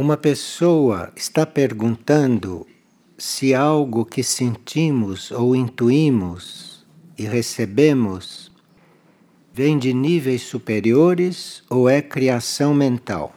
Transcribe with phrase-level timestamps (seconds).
[0.00, 2.66] Uma pessoa está perguntando
[3.18, 6.86] se algo que sentimos ou intuímos
[7.18, 8.50] e recebemos
[9.52, 13.36] vem de níveis superiores ou é criação mental.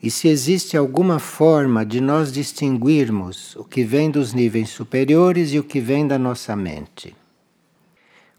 [0.00, 5.58] E se existe alguma forma de nós distinguirmos o que vem dos níveis superiores e
[5.58, 7.16] o que vem da nossa mente.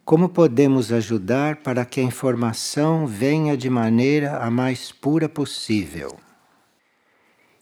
[0.05, 6.17] Como podemos ajudar para que a informação venha de maneira a mais pura possível?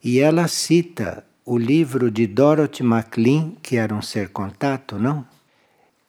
[0.04, 5.26] E ela cita o livro de Dorothy MacLean, que era um ser contato, não?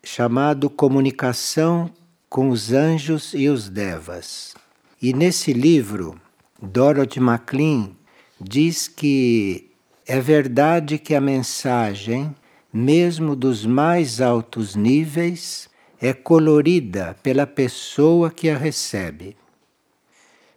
[0.05, 1.91] Chamado Comunicação
[2.29, 4.55] com os Anjos e os Devas.
[5.01, 6.21] E nesse livro,
[6.61, 7.93] Dorothy MacLean
[8.39, 9.71] diz que
[10.07, 12.35] é verdade que a mensagem,
[12.71, 19.35] mesmo dos mais altos níveis, é colorida pela pessoa que a recebe,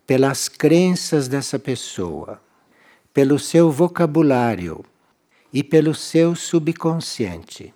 [0.05, 2.41] pelas crenças dessa pessoa
[3.13, 4.85] pelo seu vocabulário
[5.51, 7.73] e pelo seu subconsciente.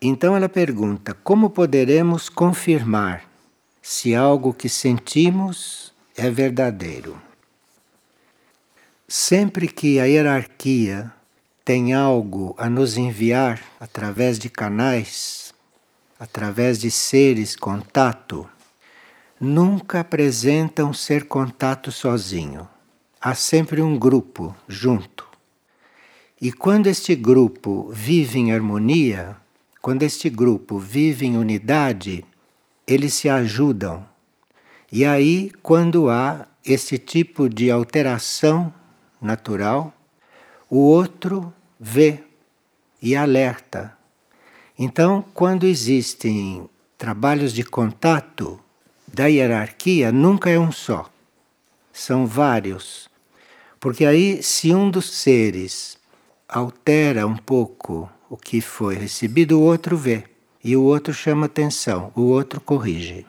[0.00, 3.24] Então ela pergunta: como poderemos confirmar
[3.82, 7.20] se algo que sentimos é verdadeiro?
[9.06, 11.12] Sempre que a hierarquia
[11.64, 15.52] tem algo a nos enviar através de canais,
[16.18, 18.48] através de seres contato,
[19.38, 22.68] nunca apresenta um ser contato sozinho
[23.20, 25.28] há sempre um grupo junto.
[26.40, 29.36] E quando este grupo vive em harmonia,
[29.82, 32.24] quando este grupo vive em unidade,
[32.86, 34.08] eles se ajudam.
[34.90, 38.72] E aí, quando há esse tipo de alteração
[39.20, 39.92] natural,
[40.68, 42.24] o outro vê
[43.02, 43.94] e alerta.
[44.78, 48.58] Então, quando existem trabalhos de contato
[49.06, 51.10] da hierarquia, nunca é um só,
[51.92, 53.09] são vários
[53.80, 55.96] porque aí, se um dos seres
[56.46, 60.24] altera um pouco o que foi recebido, o outro vê.
[60.62, 63.26] E o outro chama atenção, o outro corrige.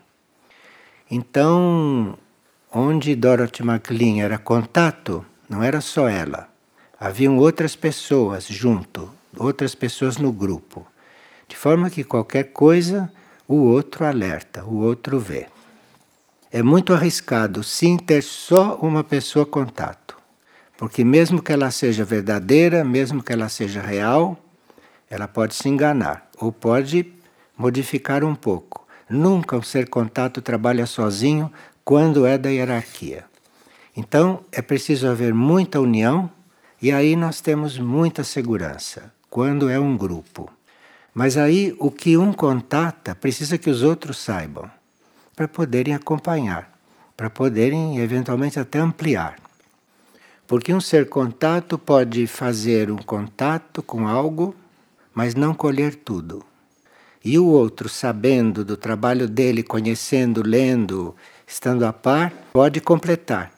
[1.10, 2.18] Então,
[2.70, 6.50] onde Dorothy MacLean era contato, não era só ela.
[7.00, 10.86] Haviam outras pessoas junto, outras pessoas no grupo.
[11.48, 13.10] De forma que qualquer coisa,
[13.48, 15.48] o outro alerta, o outro vê.
[16.52, 20.21] É muito arriscado sim ter só uma pessoa contato.
[20.82, 24.36] Porque mesmo que ela seja verdadeira, mesmo que ela seja real,
[25.08, 27.14] ela pode se enganar ou pode
[27.56, 28.88] modificar um pouco.
[29.08, 31.54] Nunca o ser contato trabalha sozinho
[31.86, 33.26] quando é da hierarquia.
[33.96, 36.28] Então é preciso haver muita união
[36.82, 40.50] e aí nós temos muita segurança quando é um grupo.
[41.14, 44.68] Mas aí o que um contata precisa que os outros saibam
[45.36, 46.74] para poderem acompanhar,
[47.16, 49.51] para poderem eventualmente até ampliar.
[50.52, 54.54] Porque um ser contato pode fazer um contato com algo,
[55.14, 56.44] mas não colher tudo.
[57.24, 61.16] E o outro, sabendo do trabalho dele, conhecendo, lendo,
[61.48, 63.50] estando a par, pode completar.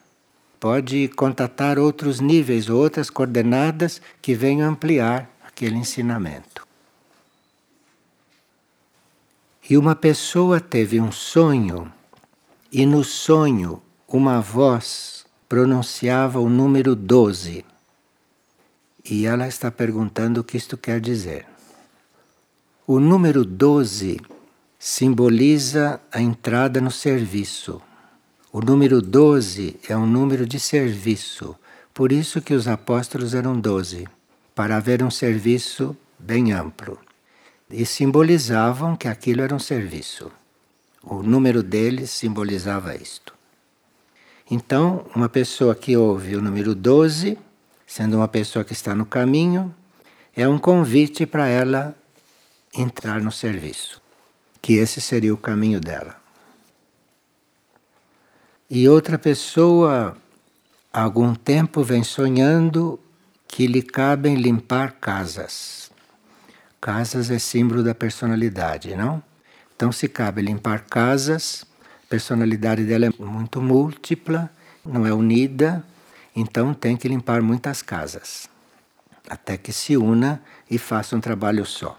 [0.60, 6.64] Pode contatar outros níveis, outras coordenadas que venham ampliar aquele ensinamento.
[9.68, 11.92] E uma pessoa teve um sonho,
[12.72, 15.13] e no sonho uma voz
[15.54, 17.64] pronunciava o número 12.
[19.06, 21.46] E ela está perguntando o que isto quer dizer.
[22.88, 24.20] O número 12
[24.80, 27.80] simboliza a entrada no serviço.
[28.52, 31.56] O número 12 é um número de serviço.
[31.94, 34.08] Por isso que os apóstolos eram 12,
[34.56, 36.98] para haver um serviço bem amplo.
[37.70, 40.32] E simbolizavam que aquilo era um serviço.
[41.04, 43.33] O número deles simbolizava isto.
[44.56, 47.40] Então, uma pessoa que ouve o número 12,
[47.88, 49.74] sendo uma pessoa que está no caminho,
[50.36, 51.96] é um convite para ela
[52.72, 54.00] entrar no serviço,
[54.62, 56.16] que esse seria o caminho dela.
[58.70, 60.16] E outra pessoa,
[60.94, 63.00] há algum tempo, vem sonhando
[63.48, 65.90] que lhe cabem limpar casas.
[66.80, 69.20] Casas é símbolo da personalidade, não?
[69.76, 71.66] Então, se cabe limpar casas,
[72.14, 74.48] personalidade dela é muito múltipla,
[74.86, 75.84] não é unida,
[76.36, 78.48] então tem que limpar muitas casas,
[79.28, 80.40] até que se una
[80.70, 81.98] e faça um trabalho só.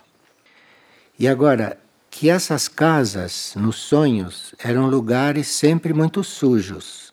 [1.19, 7.12] E agora, que essas casas, nos sonhos, eram lugares sempre muito sujos.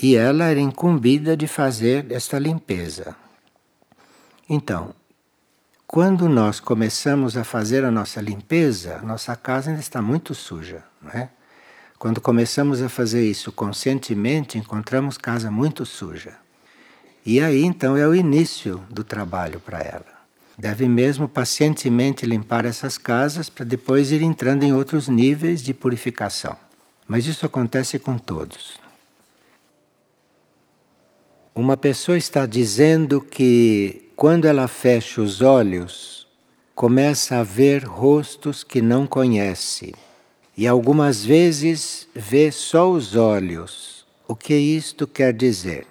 [0.00, 3.16] E ela era incumbida de fazer esta limpeza.
[4.48, 4.94] Então,
[5.84, 11.10] quando nós começamos a fazer a nossa limpeza, nossa casa ainda está muito suja, não
[11.10, 11.30] é?
[11.98, 16.36] Quando começamos a fazer isso conscientemente, encontramos casa muito suja.
[17.26, 20.06] E aí então é o início do trabalho para ela.
[20.56, 26.56] Deve mesmo pacientemente limpar essas casas para depois ir entrando em outros níveis de purificação.
[27.06, 28.78] Mas isso acontece com todos.
[31.52, 36.28] Uma pessoa está dizendo que quando ela fecha os olhos,
[36.76, 39.92] começa a ver rostos que não conhece.
[40.58, 44.04] E algumas vezes vê só os olhos.
[44.26, 45.86] O que isto quer dizer?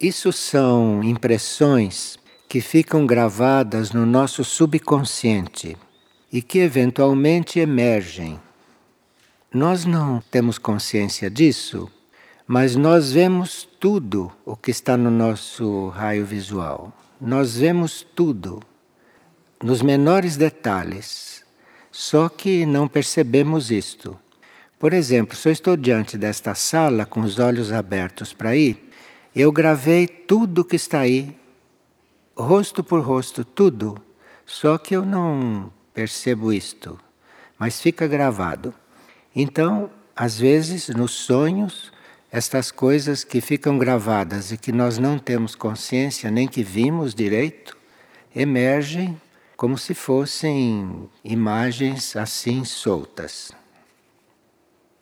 [0.00, 2.18] Isso são impressões
[2.48, 5.76] que ficam gravadas no nosso subconsciente
[6.32, 8.40] e que eventualmente emergem.
[9.52, 11.90] Nós não temos consciência disso,
[12.46, 16.90] mas nós vemos tudo o que está no nosso raio visual.
[17.20, 18.62] Nós vemos tudo,
[19.62, 21.35] nos menores detalhes,
[21.98, 24.18] só que não percebemos isto.
[24.78, 28.90] Por exemplo, se eu estou diante desta sala com os olhos abertos para ir,
[29.34, 31.34] eu gravei tudo que está aí
[32.36, 33.96] rosto por rosto, tudo.
[34.44, 37.00] Só que eu não percebo isto,
[37.58, 38.74] mas fica gravado.
[39.34, 41.90] Então, às vezes, nos sonhos,
[42.30, 47.74] estas coisas que ficam gravadas e que nós não temos consciência nem que vimos direito,
[48.34, 49.18] emergem
[49.56, 53.52] como se fossem imagens assim soltas.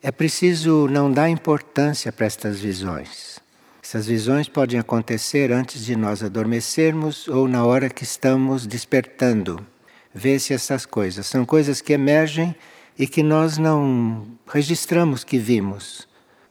[0.01, 3.39] É preciso não dar importância para estas visões.
[3.83, 9.65] Essas visões podem acontecer antes de nós adormecermos ou na hora que estamos despertando.
[10.13, 11.27] Vê-se essas coisas.
[11.27, 12.55] São coisas que emergem
[12.97, 16.07] e que nós não registramos que vimos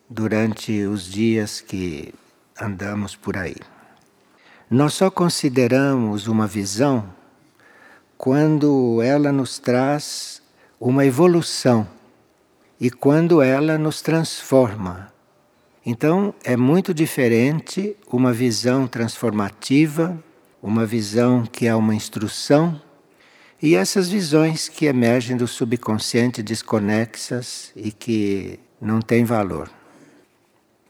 [0.08, 2.12] durante os dias que
[2.60, 3.56] andamos por aí.
[4.68, 7.08] Nós só consideramos uma visão
[8.24, 10.40] quando ela nos traz
[10.80, 11.86] uma evolução
[12.80, 15.12] e quando ela nos transforma
[15.86, 20.18] então, é muito diferente uma visão transformativa,
[20.62, 22.80] uma visão que é uma instrução,
[23.60, 29.70] e essas visões que emergem do subconsciente desconexas e que não têm valor.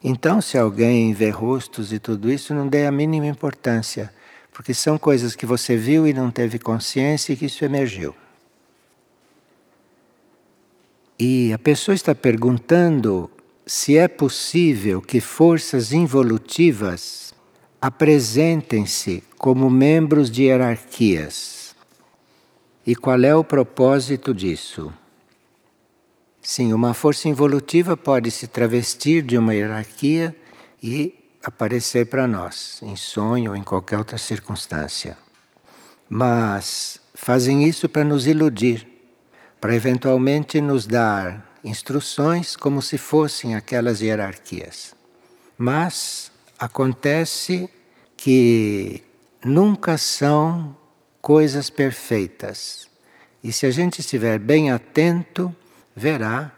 [0.03, 4.13] Então, se alguém vê rostos e tudo isso, não dê a mínima importância,
[4.55, 8.15] porque são coisas que você viu e não teve consciência e que isso emergiu.
[11.19, 13.29] E a pessoa está perguntando
[13.67, 17.35] se é possível que forças involutivas
[17.83, 21.75] apresentem-se como membros de hierarquias.
[22.87, 24.93] E qual é o propósito disso?
[26.41, 30.35] Sim, uma força involutiva pode se travestir de uma hierarquia
[30.81, 35.17] e aparecer para nós, em sonho ou em qualquer outra circunstância.
[36.09, 38.89] Mas fazem isso para nos iludir,
[39.61, 44.95] para eventualmente nos dar instruções como se fossem aquelas hierarquias.
[45.57, 47.69] Mas acontece
[48.17, 49.03] que
[49.45, 50.75] nunca são
[51.21, 52.89] coisas perfeitas.
[53.43, 55.55] E se a gente estiver bem atento,
[55.95, 56.51] verá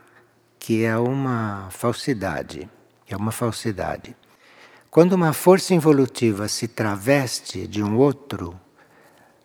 [0.58, 2.68] que é uma falsidade.
[3.08, 4.16] É uma falsidade.
[4.96, 8.58] Quando uma força involutiva se traveste de um outro,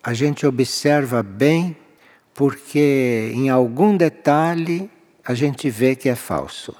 [0.01, 1.75] a gente observa bem
[2.33, 4.89] porque em algum detalhe
[5.25, 6.73] a gente vê que é falso.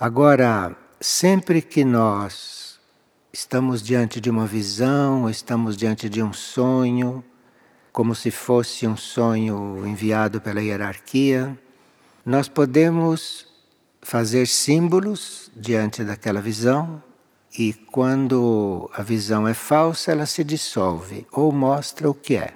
[0.00, 2.80] Agora, sempre que nós
[3.32, 7.24] estamos diante de uma visão, estamos diante de um sonho,
[7.92, 11.56] como se fosse um sonho enviado pela hierarquia,
[12.26, 13.46] nós podemos
[14.02, 17.06] fazer símbolos diante daquela visão
[17.58, 22.54] e quando a visão é falsa, ela se dissolve ou mostra o que é.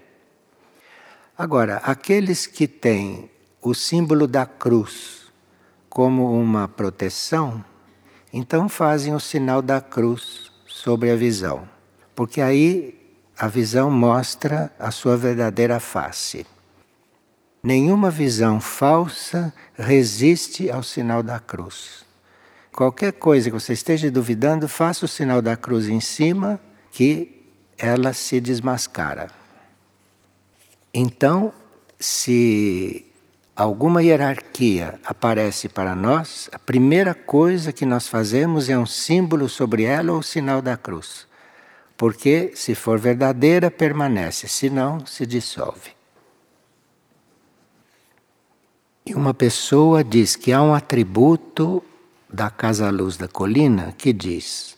[1.37, 3.28] Agora, aqueles que têm
[3.61, 5.32] o símbolo da cruz
[5.90, 7.64] como uma proteção,
[8.32, 11.68] então fazem o sinal da cruz sobre a visão,
[12.14, 12.94] porque aí
[13.37, 16.47] a visão mostra a sua verdadeira face.
[17.61, 22.04] Nenhuma visão falsa resiste ao sinal da cruz.
[22.74, 26.58] Qualquer coisa que você esteja duvidando, faça o sinal da cruz em cima,
[26.90, 27.44] que
[27.76, 29.30] ela se desmascara.
[30.92, 31.52] Então,
[32.00, 33.04] se
[33.54, 39.84] alguma hierarquia aparece para nós, a primeira coisa que nós fazemos é um símbolo sobre
[39.84, 41.26] ela ou o sinal da cruz.
[41.94, 45.90] Porque, se for verdadeira, permanece, se não, se dissolve.
[49.04, 51.82] E uma pessoa diz que há um atributo
[52.32, 54.76] da Casa Luz da Colina que diz: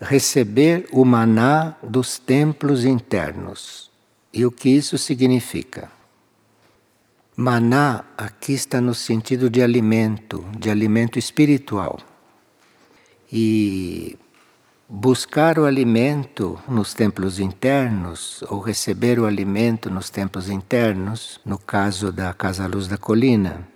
[0.00, 3.90] receber o maná dos templos internos.
[4.32, 5.90] E o que isso significa?
[7.36, 11.98] Maná aqui está no sentido de alimento, de alimento espiritual.
[13.32, 14.16] E
[14.88, 22.12] buscar o alimento nos templos internos ou receber o alimento nos templos internos, no caso
[22.12, 23.68] da Casa Luz da Colina,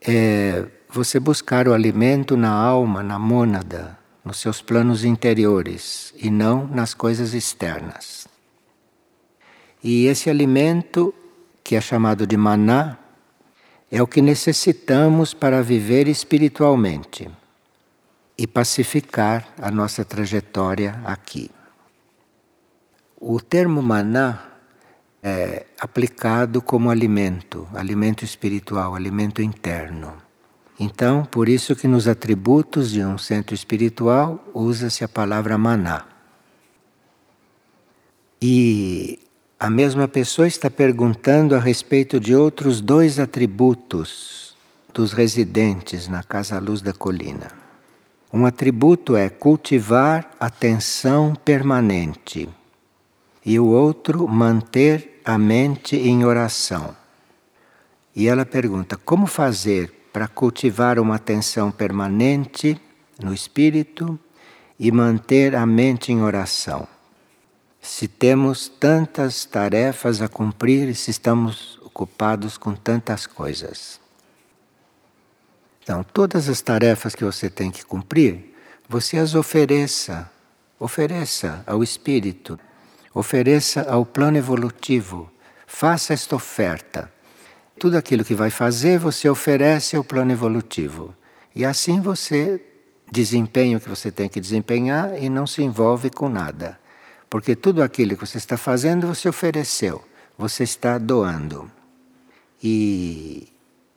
[0.00, 6.68] é você buscar o alimento na alma, na mônada, nos seus planos interiores e não
[6.68, 8.28] nas coisas externas.
[9.82, 11.12] E esse alimento,
[11.64, 12.96] que é chamado de maná,
[13.90, 17.28] é o que necessitamos para viver espiritualmente
[18.38, 21.50] e pacificar a nossa trajetória aqui.
[23.20, 24.44] O termo maná
[25.22, 30.23] é aplicado como alimento, alimento espiritual, alimento interno.
[30.78, 36.04] Então, por isso que nos atributos de um centro espiritual usa-se a palavra maná.
[38.42, 39.20] E
[39.58, 44.56] a mesma pessoa está perguntando a respeito de outros dois atributos
[44.92, 47.50] dos residentes na Casa Luz da Colina.
[48.32, 52.48] Um atributo é cultivar atenção permanente,
[53.46, 56.96] e o outro, manter a mente em oração.
[58.14, 62.80] E ela pergunta: como fazer para cultivar uma atenção permanente
[63.20, 64.16] no espírito
[64.78, 66.86] e manter a mente em oração?
[67.82, 74.00] Se temos tantas tarefas a cumprir e se estamos ocupados com tantas coisas.
[75.82, 78.54] Então, todas as tarefas que você tem que cumprir,
[78.88, 80.30] você as ofereça.
[80.78, 82.56] Ofereça ao espírito,
[83.12, 85.28] ofereça ao plano evolutivo.
[85.66, 87.13] Faça esta oferta.
[87.78, 91.14] Tudo aquilo que vai fazer, você oferece ao plano evolutivo.
[91.54, 92.60] E assim você
[93.10, 96.78] desempenha o que você tem que desempenhar e não se envolve com nada.
[97.28, 100.02] Porque tudo aquilo que você está fazendo, você ofereceu,
[100.38, 101.70] você está doando.
[102.62, 103.48] E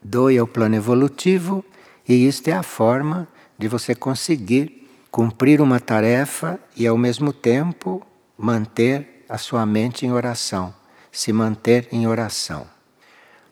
[0.03, 1.63] doe ao plano evolutivo
[2.07, 8.05] e isto é a forma de você conseguir cumprir uma tarefa e ao mesmo tempo
[8.38, 10.74] manter a sua mente em oração,
[11.12, 12.76] se manter em oração.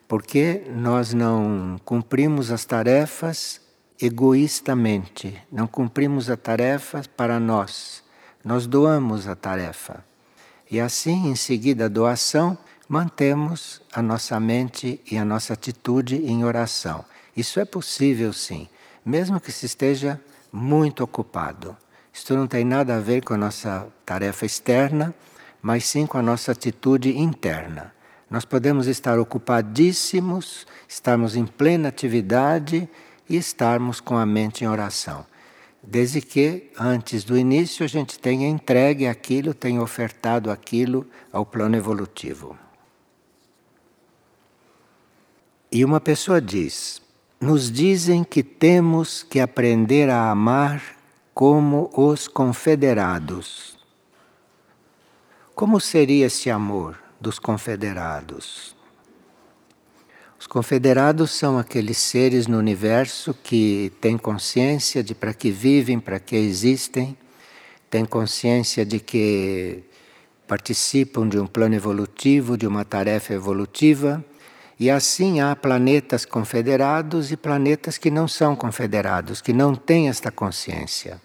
[0.08, 3.62] Porque nós não cumprimos as tarefas
[4.00, 8.04] egoístamente, não cumprimos a tarefa para nós,
[8.44, 10.04] nós doamos a tarefa.
[10.70, 12.58] E assim, em seguida a doação,
[12.88, 17.04] mantemos a nossa mente e a nossa atitude em oração.
[17.36, 18.68] Isso é possível sim,
[19.06, 20.20] mesmo que se esteja
[20.52, 21.76] muito ocupado.
[22.14, 25.14] Isto não tem nada a ver com a nossa tarefa externa,
[25.62, 27.94] mas sim com a nossa atitude interna.
[28.36, 32.86] Nós podemos estar ocupadíssimos, estarmos em plena atividade
[33.30, 35.26] e estarmos com a mente em oração.
[35.82, 41.78] Desde que, antes do início, a gente tenha entregue aquilo, tenha ofertado aquilo ao plano
[41.78, 42.60] evolutivo.
[45.72, 47.02] E uma pessoa diz:
[47.40, 50.84] nos dizem que temos que aprender a amar
[51.34, 53.80] como os confederados.
[55.56, 58.76] Como seria esse amor dos confederados?
[60.40, 66.20] Os confederados são aqueles seres no universo que têm consciência de para que vivem, para
[66.20, 67.18] que existem,
[67.90, 69.84] têm consciência de que
[70.48, 74.24] participam de um plano evolutivo, de uma tarefa evolutiva
[74.80, 80.32] e assim há planetas confederados e planetas que não são confederados, que não têm esta
[80.32, 81.22] consciência.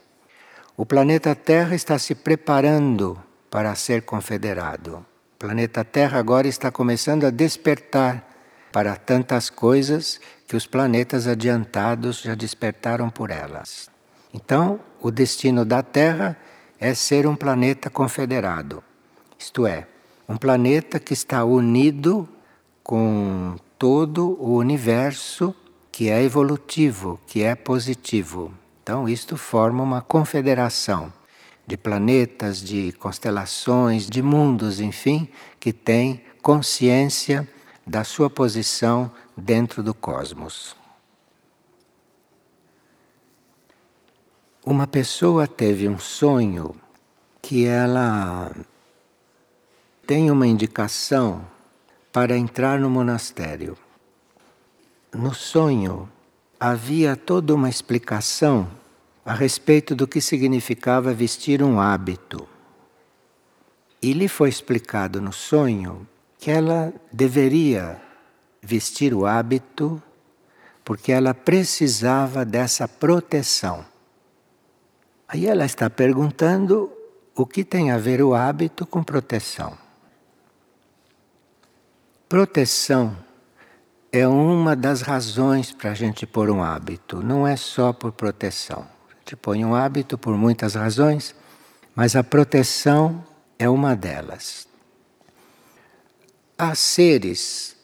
[0.76, 3.20] O planeta Terra está se preparando
[3.50, 5.04] para ser confederado.
[5.40, 8.22] Planeta Terra agora está começando a despertar
[8.70, 13.88] para tantas coisas que os planetas adiantados já despertaram por elas.
[14.34, 16.36] Então, o destino da Terra
[16.78, 18.84] é ser um planeta confederado,
[19.38, 19.86] isto é,
[20.28, 22.28] um planeta que está unido
[22.82, 25.54] com todo o universo
[25.90, 28.52] que é evolutivo, que é positivo.
[28.82, 31.10] Então, isto forma uma confederação
[31.70, 35.28] de planetas, de constelações, de mundos, enfim,
[35.60, 37.48] que tem consciência
[37.86, 40.74] da sua posição dentro do cosmos.
[44.66, 46.74] Uma pessoa teve um sonho
[47.40, 48.50] que ela
[50.04, 51.46] tem uma indicação
[52.10, 53.78] para entrar no monastério.
[55.14, 56.10] No sonho
[56.58, 58.68] havia toda uma explicação
[59.24, 62.48] a respeito do que significava vestir um hábito.
[64.02, 66.06] E lhe foi explicado no sonho
[66.38, 68.00] que ela deveria
[68.62, 70.02] vestir o hábito
[70.84, 73.84] porque ela precisava dessa proteção.
[75.28, 76.90] Aí ela está perguntando
[77.36, 79.78] o que tem a ver o hábito com proteção.
[82.28, 83.16] Proteção
[84.12, 88.86] é uma das razões para a gente pôr um hábito, não é só por proteção.
[89.36, 91.34] Põe um hábito por muitas razões,
[91.94, 93.24] mas a proteção
[93.58, 94.66] é uma delas.
[96.56, 97.76] Há seres,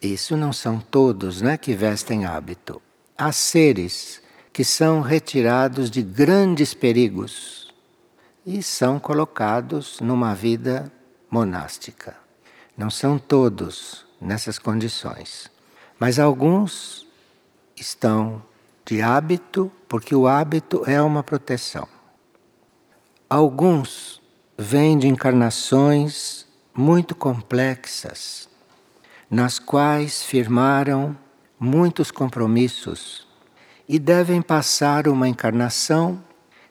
[0.00, 2.82] isso não são todos né, que vestem hábito,
[3.16, 4.20] há seres
[4.52, 7.72] que são retirados de grandes perigos
[8.44, 10.90] e são colocados numa vida
[11.30, 12.16] monástica.
[12.76, 15.50] Não são todos nessas condições,
[15.98, 17.06] mas alguns
[17.76, 18.42] estão
[18.86, 21.88] de hábito, porque o hábito é uma proteção.
[23.28, 24.22] Alguns
[24.56, 28.48] vêm de encarnações muito complexas,
[29.28, 31.16] nas quais firmaram
[31.58, 33.26] muitos compromissos
[33.88, 36.22] e devem passar uma encarnação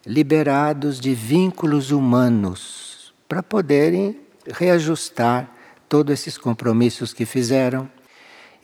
[0.05, 5.49] liberados de vínculos humanos para poderem reajustar
[5.89, 7.89] todos esses compromissos que fizeram.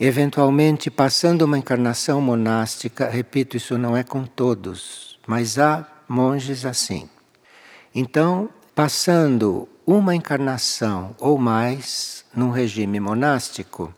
[0.03, 7.07] Eventualmente, passando uma encarnação monástica, repito, isso não é com todos, mas há monges assim.
[7.93, 13.93] Então, passando uma encarnação ou mais num regime monástico,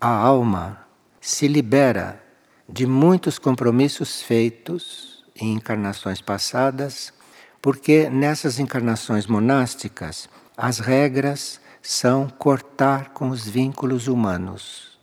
[0.00, 0.86] a alma
[1.20, 2.22] se libera
[2.68, 7.12] de muitos compromissos feitos em encarnações passadas,
[7.60, 14.93] porque nessas encarnações monásticas as regras são cortar com os vínculos humanos,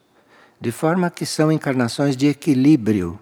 [0.62, 3.20] de forma que são encarnações de equilíbrio,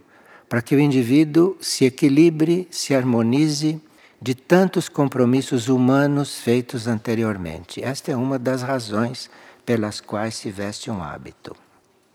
[0.49, 3.81] para que o indivíduo se equilibre, se harmonize
[4.21, 7.81] de tantos compromissos humanos feitos anteriormente.
[7.81, 9.29] Esta é uma das razões
[9.65, 11.55] pelas quais se veste um hábito.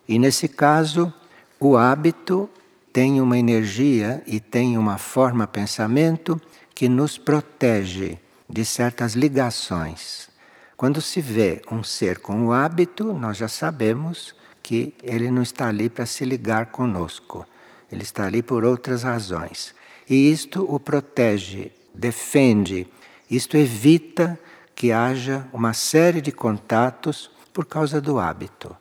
[0.07, 1.12] E nesse caso,
[1.59, 2.50] o hábito
[2.93, 6.38] tem uma energia e tem uma forma pensamento
[6.75, 8.19] que nos protege
[8.50, 10.28] de certas ligações.
[10.76, 15.68] Quando se vê um ser com o hábito, nós já sabemos que ele não está
[15.68, 17.47] ali para se ligar conosco.
[17.92, 19.75] Ele está ali por outras razões.
[20.09, 22.88] E isto o protege, defende,
[23.31, 24.40] isto evita
[24.74, 28.74] que haja uma série de contatos por causa do hábito.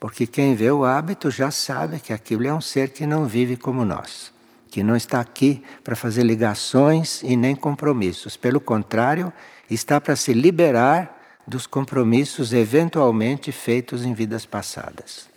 [0.00, 3.56] Porque quem vê o hábito já sabe que aquilo é um ser que não vive
[3.56, 4.32] como nós,
[4.68, 8.36] que não está aqui para fazer ligações e nem compromissos.
[8.36, 9.32] Pelo contrário,
[9.70, 11.19] está para se liberar
[11.50, 15.28] dos compromissos eventualmente feitos em vidas passadas.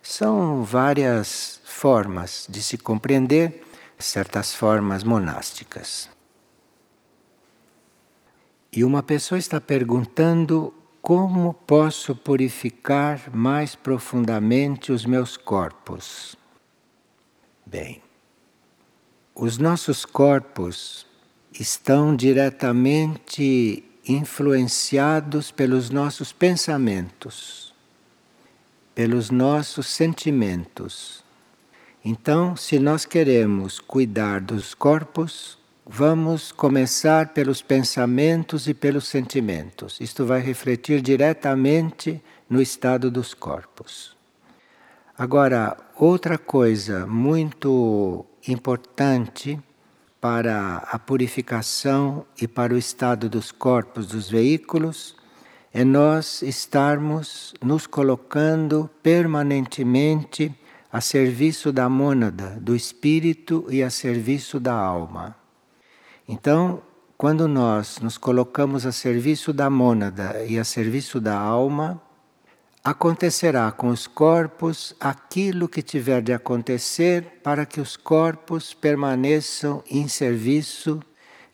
[0.00, 3.64] São várias formas de se compreender
[3.98, 6.08] certas formas monásticas.
[8.72, 16.36] E uma pessoa está perguntando como posso purificar mais profundamente os meus corpos?
[17.66, 18.00] Bem,
[19.34, 21.04] os nossos corpos
[21.52, 27.74] estão diretamente influenciados pelos nossos pensamentos,
[28.94, 31.24] pelos nossos sentimentos.
[32.04, 35.60] Então, se nós queremos cuidar dos corpos,
[35.92, 40.00] Vamos começar pelos pensamentos e pelos sentimentos.
[40.00, 44.16] Isto vai refletir diretamente no estado dos corpos.
[45.18, 49.58] Agora, outra coisa muito importante
[50.20, 55.16] para a purificação e para o estado dos corpos dos veículos
[55.72, 60.54] é nós estarmos nos colocando permanentemente
[60.92, 65.36] a serviço da mônada, do espírito e a serviço da alma.
[66.28, 66.82] Então,
[67.16, 72.00] quando nós nos colocamos a serviço da mônada e a serviço da alma,
[72.82, 80.08] acontecerá com os corpos aquilo que tiver de acontecer para que os corpos permaneçam em
[80.08, 81.00] serviço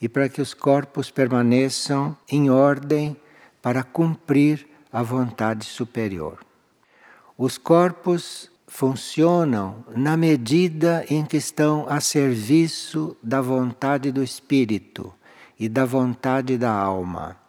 [0.01, 3.17] e para que os corpos permaneçam em ordem
[3.61, 6.39] para cumprir a vontade superior.
[7.37, 15.13] Os corpos funcionam na medida em que estão a serviço da vontade do espírito
[15.59, 17.46] e da vontade da alma.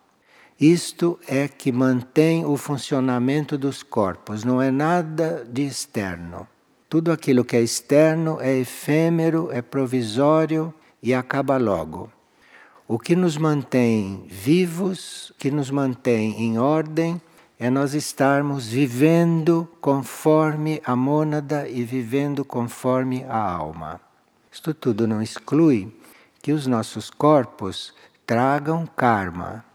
[0.60, 6.48] Isto é que mantém o funcionamento dos corpos, não é nada de externo.
[6.90, 12.12] Tudo aquilo que é externo é efêmero, é provisório e acaba logo.
[12.88, 17.22] O que nos mantém vivos, que nos mantém em ordem,
[17.60, 24.02] é nós estarmos vivendo conforme a mônada e vivendo conforme a alma.
[24.52, 25.96] Isto tudo não exclui
[26.42, 27.94] que os nossos corpos
[28.26, 29.67] tragam karma,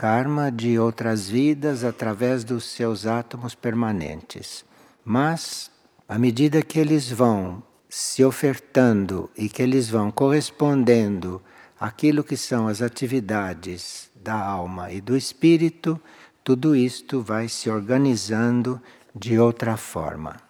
[0.00, 4.64] karma de outras vidas através dos seus átomos permanentes.
[5.04, 5.70] Mas,
[6.08, 11.42] à medida que eles vão se ofertando e que eles vão correspondendo
[11.78, 16.00] àquilo que são as atividades da alma e do espírito,
[16.42, 18.80] tudo isto vai se organizando
[19.14, 20.40] de outra forma.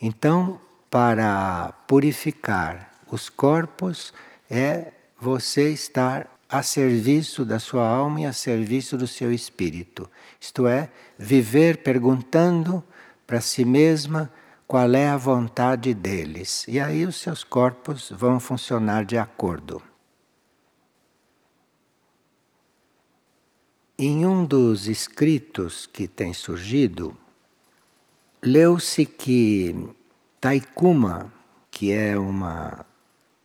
[0.00, 0.58] Então,
[0.88, 4.14] para purificar os corpos
[4.48, 10.08] é você estar a serviço da sua alma e a serviço do seu espírito.
[10.38, 12.84] Isto é, viver perguntando
[13.26, 14.30] para si mesma
[14.66, 16.66] qual é a vontade deles.
[16.68, 19.82] E aí os seus corpos vão funcionar de acordo.
[23.98, 27.16] Em um dos escritos que tem surgido,
[28.42, 29.88] leu-se que
[30.38, 31.32] Taikuma,
[31.70, 32.84] que é uma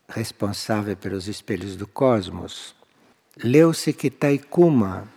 [0.10, 2.76] responsável pelos espelhos do cosmos,
[3.43, 5.08] leu-se que Taikuma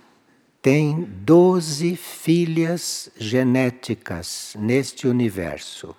[0.61, 5.97] tem doze filhas genéticas neste universo.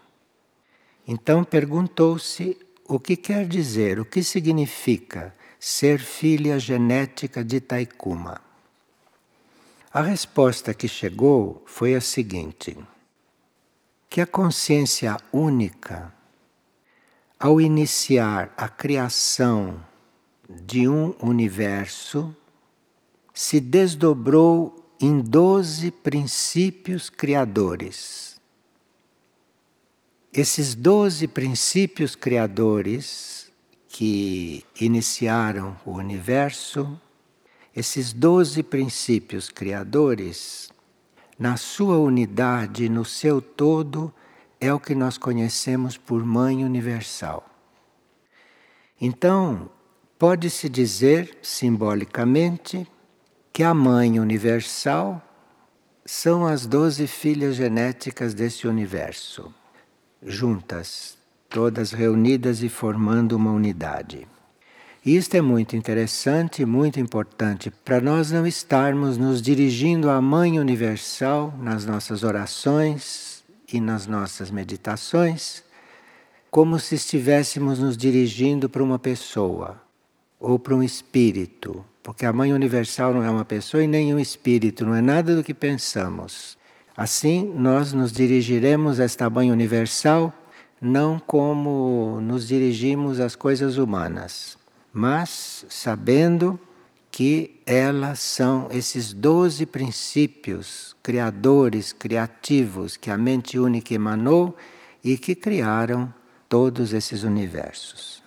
[1.08, 2.58] Então perguntou-se
[2.88, 8.40] o que quer dizer, o que significa ser filha genética de Taikuma.
[9.92, 12.78] A resposta que chegou foi a seguinte:
[14.10, 16.14] que a consciência única,
[17.40, 19.91] ao iniciar a criação
[20.66, 22.36] de um universo,
[23.34, 28.40] se desdobrou em doze princípios criadores.
[30.34, 33.52] Esses doze princípios criadores
[33.88, 37.00] que iniciaram o universo
[37.74, 40.70] esses doze princípios criadores,
[41.40, 44.14] na sua unidade, no seu todo,
[44.60, 47.46] é o que nós conhecemos por Mãe Universal.
[49.00, 49.70] Então,
[50.22, 52.88] pode-se dizer, simbolicamente,
[53.52, 55.20] que a Mãe Universal
[56.06, 59.52] são as doze filhas genéticas desse universo,
[60.22, 61.18] juntas,
[61.50, 64.28] todas reunidas e formando uma unidade.
[65.04, 70.60] E isto é muito interessante, muito importante para nós não estarmos nos dirigindo à Mãe
[70.60, 75.64] Universal nas nossas orações e nas nossas meditações,
[76.52, 79.82] como se estivéssemos nos dirigindo para uma pessoa
[80.42, 84.20] ou para um espírito, porque a Mãe Universal não é uma pessoa e nem um
[84.20, 86.58] espírito, não é nada do que pensamos.
[86.98, 90.34] Assim, nós nos dirigiremos a esta Mãe Universal
[90.82, 94.60] não como nos dirigimos às coisas humanas
[94.94, 96.60] mas sabendo
[97.10, 104.56] que elas são esses doze princípios criadores, criativos que a mente única emanou
[105.04, 106.14] e que criaram
[106.48, 108.21] todos esses universos.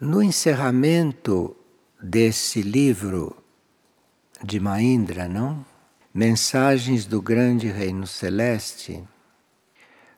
[0.00, 1.54] No encerramento
[2.02, 3.36] desse livro
[4.42, 5.62] de Maindra, não?
[6.14, 9.04] Mensagens do Grande Reino Celeste,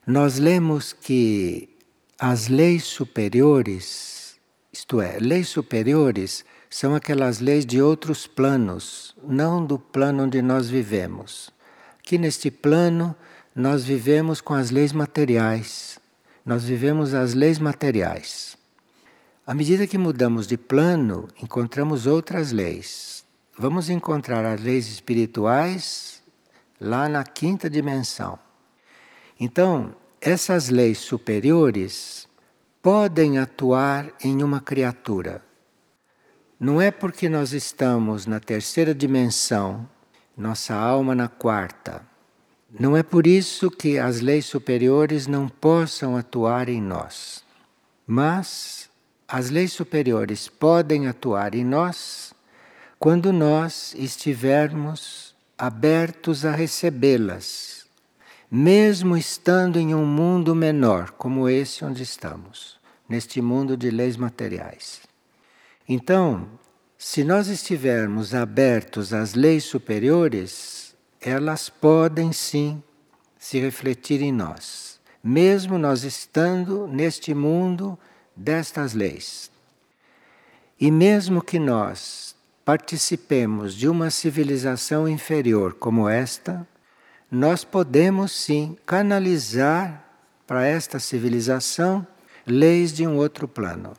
[0.06, 1.68] nós lemos que
[2.16, 4.36] as leis superiores,
[4.72, 10.70] isto é, leis superiores são aquelas leis de outros planos, não do plano onde nós
[10.70, 11.50] vivemos.
[11.98, 13.16] Aqui neste plano,
[13.52, 15.98] nós vivemos com as leis materiais,
[16.46, 18.61] nós vivemos as leis materiais.
[19.52, 23.22] À medida que mudamos de plano, encontramos outras leis.
[23.54, 26.22] Vamos encontrar as leis espirituais
[26.80, 28.38] lá na quinta dimensão.
[29.38, 32.26] Então, essas leis superiores
[32.80, 35.44] podem atuar em uma criatura.
[36.58, 39.86] Não é porque nós estamos na terceira dimensão,
[40.34, 42.00] nossa alma na quarta.
[42.80, 47.44] Não é por isso que as leis superiores não possam atuar em nós.
[48.06, 48.90] Mas
[49.32, 52.34] as leis superiores podem atuar em nós
[52.98, 57.82] quando nós estivermos abertos a recebê-las
[58.54, 65.00] mesmo estando em um mundo menor, como esse onde estamos, neste mundo de leis materiais.
[65.88, 66.46] Então,
[66.98, 72.82] se nós estivermos abertos às leis superiores, elas podem sim
[73.38, 77.98] se refletir em nós, mesmo nós estando neste mundo
[78.36, 79.50] destas leis.
[80.80, 86.66] E mesmo que nós participemos de uma civilização inferior como esta,
[87.30, 90.04] nós podemos sim canalizar
[90.46, 92.06] para esta civilização
[92.46, 93.94] leis de um outro plano.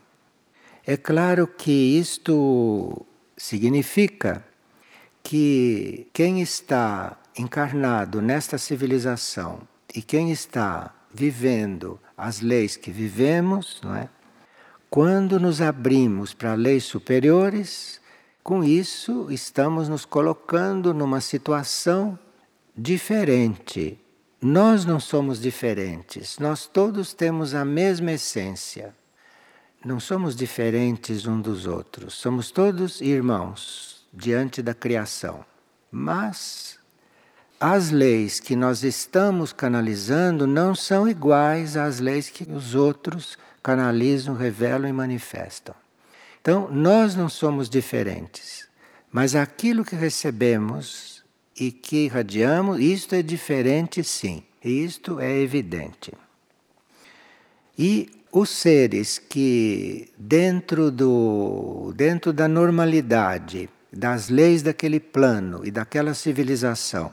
[0.86, 3.06] É claro que isto
[3.38, 4.46] significa
[5.24, 9.62] que quem está encarnado nesta civilização
[9.96, 14.10] e quem está vivendo as leis que vivemos, não é?
[14.94, 18.00] Quando nos abrimos para leis superiores,
[18.44, 22.20] com isso estamos nos colocando numa situação
[22.78, 24.00] diferente.
[24.40, 28.94] Nós não somos diferentes, nós todos temos a mesma essência.
[29.84, 35.44] Não somos diferentes um dos outros, somos todos irmãos diante da criação.
[35.92, 36.78] Mas
[37.60, 44.36] as leis que nós estamos canalizando não são iguais às leis que os outros canalizam,
[44.36, 45.73] revelam e manifestam.
[46.41, 48.67] Então, nós não somos diferentes,
[49.10, 51.23] mas aquilo que recebemos
[51.58, 56.12] e que irradiamos, isto é diferente sim, isto é evidente.
[57.80, 66.15] E os seres que dentro do dentro da normalidade das leis daquele plano e daquela
[66.15, 67.12] civilização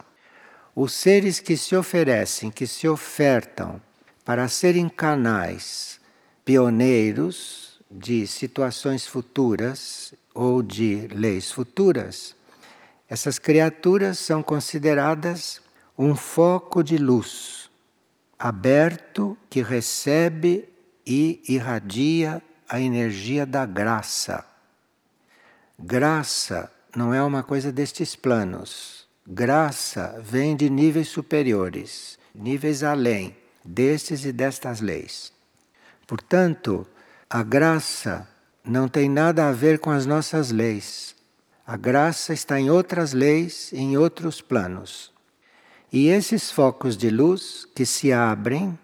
[0.74, 3.80] os seres que se oferecem, que se ofertam
[4.24, 5.99] para serem canais
[6.44, 12.37] pioneiros de situações futuras ou de leis futuras,
[13.09, 15.61] essas criaturas são consideradas
[15.98, 17.68] um foco de luz
[18.38, 20.68] aberto que recebe
[21.07, 24.44] e irradia a energia da graça.
[25.79, 29.00] Graça não é uma coisa destes planos
[29.33, 35.33] Graça vem de níveis superiores, níveis além destes e destas leis.
[36.11, 36.85] Portanto,
[37.31, 38.27] a graça
[38.64, 41.14] não tem nada a ver com as nossas leis.
[41.64, 45.12] A graça está em outras leis, em outros planos.
[45.92, 48.77] E esses focos de luz que se abrem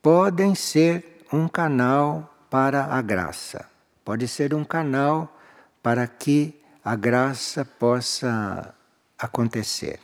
[0.00, 3.68] podem ser um canal para a graça.
[4.04, 5.36] Pode ser um canal
[5.82, 8.72] para que a graça possa
[9.18, 9.98] acontecer.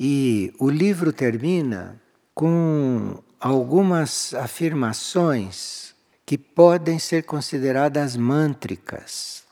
[0.00, 2.00] E o livro termina
[2.34, 9.42] com algumas afirmações que podem ser consideradas mântricas.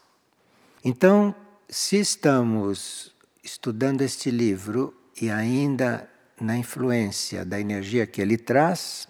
[0.85, 1.35] Então,
[1.69, 6.09] se estamos estudando este livro e ainda
[6.41, 9.09] na influência da energia que ele traz,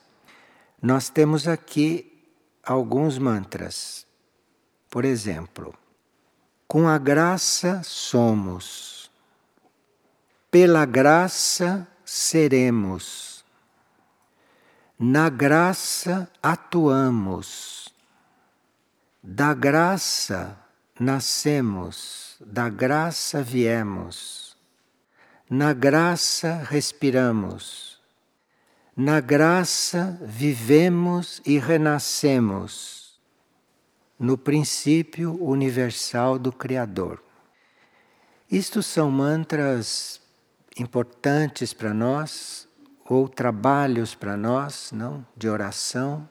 [0.81, 2.25] nós temos aqui
[2.65, 4.07] alguns mantras.
[4.89, 5.75] Por exemplo,
[6.67, 9.11] com a graça somos
[10.51, 13.30] pela graça seremos,
[15.03, 17.89] na graça atuamos,
[19.23, 20.59] da graça
[20.99, 24.55] nascemos, da graça viemos,
[25.49, 27.99] na graça respiramos,
[28.95, 33.19] na graça vivemos e renascemos,
[34.19, 37.25] no princípio universal do Criador.
[38.51, 40.21] Isto são mantras
[40.77, 42.69] importantes para nós
[43.11, 46.29] ou trabalhos para nós, não, de oração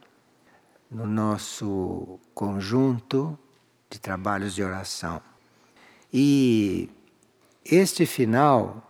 [0.90, 3.38] no nosso conjunto
[3.90, 5.22] de trabalhos de oração.
[6.12, 6.90] E
[7.66, 8.90] este final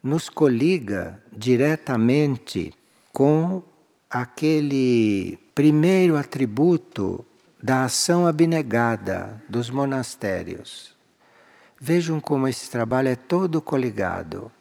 [0.00, 2.72] nos coliga diretamente
[3.12, 3.60] com
[4.08, 7.26] aquele primeiro atributo
[7.60, 10.96] da ação abnegada dos monastérios.
[11.76, 14.52] Vejam como esse trabalho é todo coligado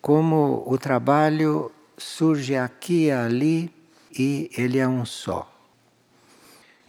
[0.00, 3.74] como o trabalho surge aqui e ali
[4.16, 5.50] e ele é um só.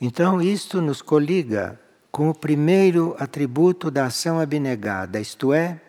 [0.01, 1.79] Então, isto nos coliga
[2.11, 5.79] com o primeiro atributo da ação abnegada, isto é,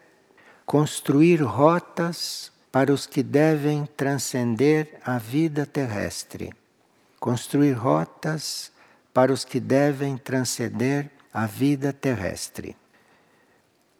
[0.67, 6.53] construir rotas para os que devem transcender a vida terrestre.
[7.19, 8.71] Construir rotas
[9.13, 12.77] para os que devem transcender a vida terrestre.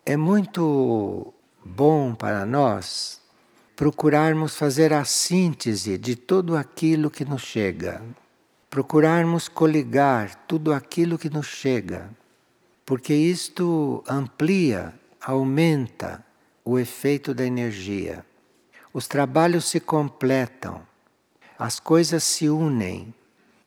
[0.05, 3.21] É muito bom para nós
[3.77, 8.03] procurarmos fazer a síntese de tudo aquilo que nos chega,
[8.69, 12.11] procurarmos coligar tudo aquilo que nos chega,
[12.85, 16.23] porque isto amplia, aumenta
[16.63, 18.25] o efeito da energia.
[18.93, 20.83] Os trabalhos se completam,
[21.59, 23.15] as coisas se unem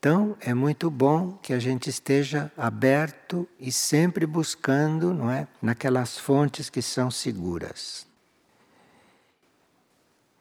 [0.03, 6.17] então, é muito bom que a gente esteja aberto e sempre buscando, não é, naquelas
[6.17, 8.05] fontes que são seguras.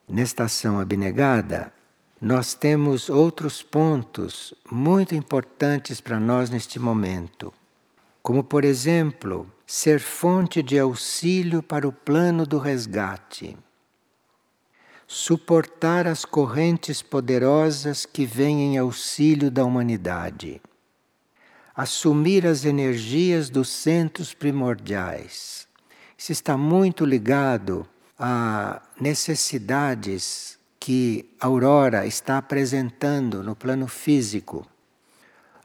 [0.09, 1.73] Nesta ação abnegada,
[2.21, 7.55] nós temos outros pontos muito importantes para nós neste momento,
[8.21, 13.57] como, por exemplo, ser fonte de auxílio para o plano do resgate
[15.07, 20.61] suportar as correntes poderosas que vêm em auxílio da humanidade,
[21.75, 25.67] assumir as energias dos centros primordiais.
[26.17, 27.87] Isso está muito ligado
[28.19, 34.67] a necessidades que a aurora está apresentando no plano físico.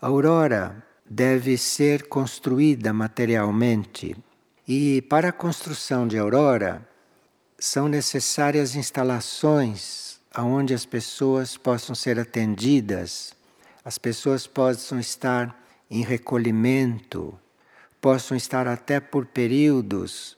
[0.02, 4.16] A aurora deve ser construída materialmente
[4.68, 6.88] e para a construção de aurora
[7.60, 13.34] são necessárias instalações onde as pessoas possam ser atendidas,
[13.84, 15.58] as pessoas possam estar
[15.90, 17.38] em recolhimento,
[18.00, 20.38] possam estar até por períodos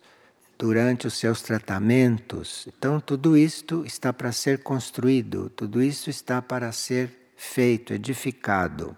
[0.57, 2.67] durante os seus tratamentos.
[2.67, 8.95] Então, tudo isto está para ser construído, tudo isso está para ser feito, edificado.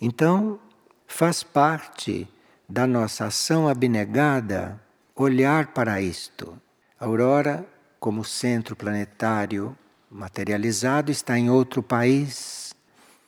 [0.00, 0.58] Então,
[1.06, 2.28] faz parte
[2.68, 4.80] da nossa ação abnegada
[5.14, 6.60] olhar para isto.
[6.98, 7.66] Aurora,
[8.00, 9.76] como centro planetário
[10.10, 12.74] materializado, está em outro país.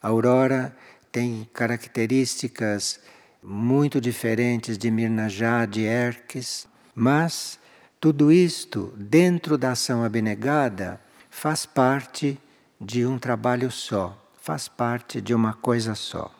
[0.01, 0.75] Aurora
[1.13, 2.99] tem características
[3.43, 7.59] muito diferentes de Mirnajá, de Erques, mas
[8.01, 12.41] tudo isto, dentro da ação abnegada, faz parte
[12.81, 16.35] de um trabalho só, faz parte de uma coisa só.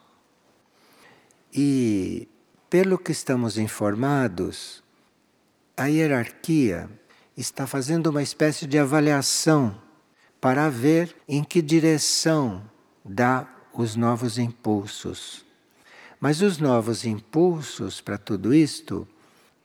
[1.53, 2.27] E,
[2.71, 4.83] pelo que estamos informados,
[5.77, 6.89] a hierarquia
[7.41, 9.81] está fazendo uma espécie de avaliação
[10.41, 12.63] para ver em que direção
[13.05, 15.45] dá os novos impulsos.
[16.21, 19.07] Mas os novos impulsos para tudo isto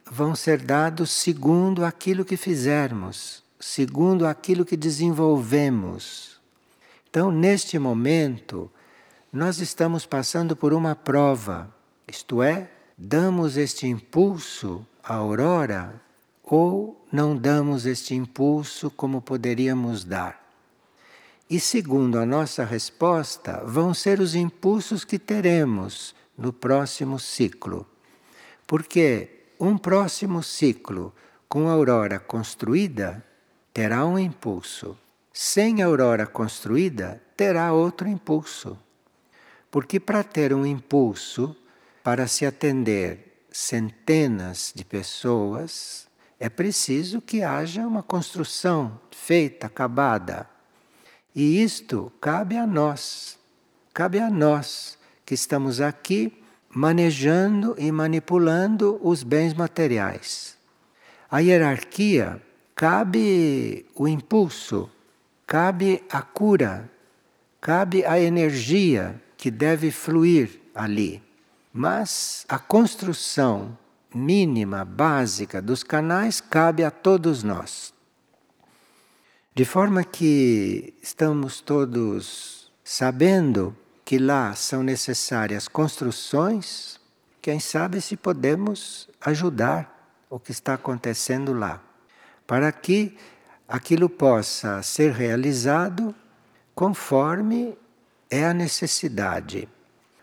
[0.06, 6.40] vão ser dados segundo aquilo que fizermos, segundo aquilo que desenvolvemos.
[7.10, 8.72] Então, neste momento,
[9.32, 11.74] nós estamos passando por uma prova,
[12.08, 16.00] isto é, damos este impulso à aurora
[16.44, 20.44] ou não damos este impulso como poderíamos dar.
[21.50, 27.86] E segundo a nossa resposta, vão ser os impulsos que teremos no próximo ciclo.
[28.66, 31.14] Porque um próximo ciclo
[31.48, 33.24] com a aurora construída
[33.74, 34.98] terá um impulso.
[35.32, 38.78] Sem a aurora construída, terá outro impulso.
[39.70, 41.56] Porque para ter um impulso,
[42.04, 46.08] para se atender centenas de pessoas,
[46.44, 50.46] é preciso que haja uma construção feita, acabada.
[51.34, 53.40] E isto cabe a nós,
[53.94, 60.58] cabe a nós que estamos aqui manejando e manipulando os bens materiais.
[61.32, 62.42] A hierarquia
[62.76, 64.90] cabe o impulso,
[65.48, 66.92] cabe a cura,
[67.62, 71.24] cabe a energia que deve fluir ali.
[71.72, 73.78] Mas a construção
[74.14, 77.94] mínima, básica dos canais cabe a todos nós.
[79.56, 87.00] De forma que estamos todos sabendo que lá são necessárias construções,
[87.42, 91.82] quem sabe se podemos ajudar o que está acontecendo lá,
[92.48, 93.16] para que
[93.68, 96.14] aquilo possa ser realizado
[96.74, 97.78] conforme
[98.30, 99.70] é a necessidade.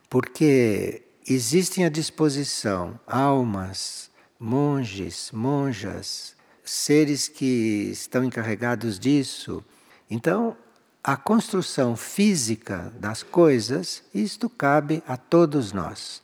[0.08, 9.64] Porque existem à disposição almas, monges, monjas, seres que estão encarregados disso.
[10.08, 10.56] Então,
[11.02, 16.22] a construção física das coisas, isto cabe a todos nós.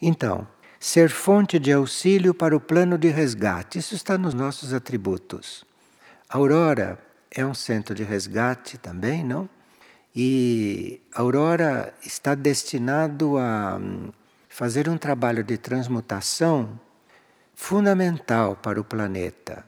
[0.00, 0.46] Então,
[0.78, 5.64] ser fonte de auxílio para o plano de resgate, isso está nos nossos atributos.
[6.28, 6.98] A Aurora
[7.30, 9.48] é um centro de resgate também, não?
[10.14, 14.10] E Aurora está destinado a hum,
[14.48, 16.78] fazer um trabalho de transmutação
[17.54, 19.64] fundamental para o planeta.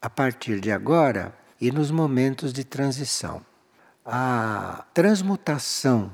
[0.00, 3.40] A partir de agora, e nos momentos de transição.
[4.04, 6.12] A transmutação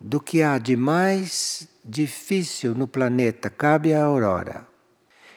[0.00, 4.66] do que há de mais difícil no planeta cabe à aurora.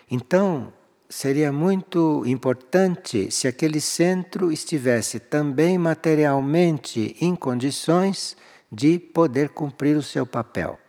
[0.10, 0.74] Então,
[1.10, 8.38] seria muito importante se aquele centro estivesse também materialmente em condições
[8.72, 10.80] de poder cumprir o seu papel.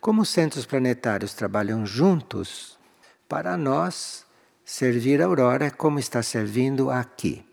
[0.00, 2.78] Como os centros planetários trabalham juntos,
[3.28, 4.24] para nós
[4.64, 7.44] servir a aurora é como está servindo aqui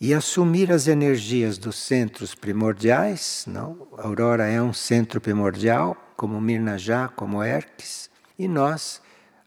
[0.00, 3.88] e assumir as energias dos centros primordiais, não?
[3.96, 9.00] A aurora é um centro primordial, como Mirnajá, como Erques, e nós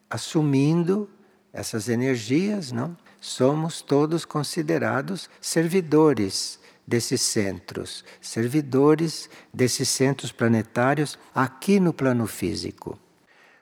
[0.10, 1.10] assumindo
[1.54, 2.98] essas energias, não?
[3.22, 12.98] Somos todos considerados servidores desses centros, servidores desses centros planetários aqui no plano físico.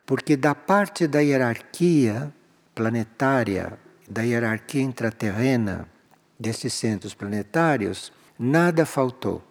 [0.06, 2.34] Porque da parte da hierarquia
[2.74, 5.90] planetária, da hierarquia intraterrena,
[6.40, 9.44] destes centros planetários, nada faltou.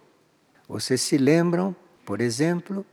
[0.67, 2.85] Vocês se lembram, por exemplo,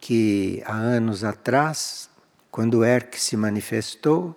[0.00, 2.10] que há anos atrás,
[2.52, 4.36] quando Hermes se manifestou,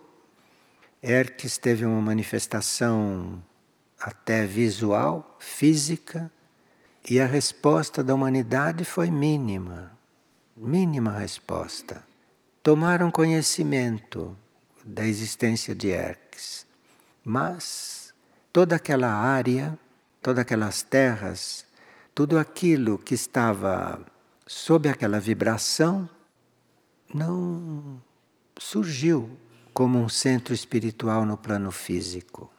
[1.04, 3.44] Hermes teve uma manifestação
[4.00, 6.32] até visual, física,
[7.10, 9.92] e a resposta da humanidade foi mínima.
[10.56, 12.02] Mínima resposta.
[12.64, 14.36] Tomaram conhecimento
[14.86, 16.66] da existência de Hermes,
[17.22, 18.14] mas
[18.54, 19.78] toda aquela área,
[20.22, 21.66] todas aquelas terras,
[22.16, 24.00] tudo aquilo que estava
[24.48, 26.10] sob aquela vibração
[27.14, 28.02] não
[28.58, 29.30] surgiu
[29.74, 32.52] como um centro espiritual no plano físico.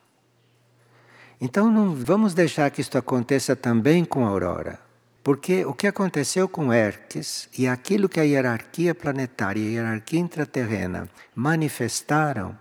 [1.41, 4.81] Então não vamos deixar que isto aconteça também com a Aurora.
[5.23, 10.21] Porque o que aconteceu com Hermes e aquilo que a hierarquia planetária e a hierarquia
[10.21, 12.57] intraterrena manifestaram,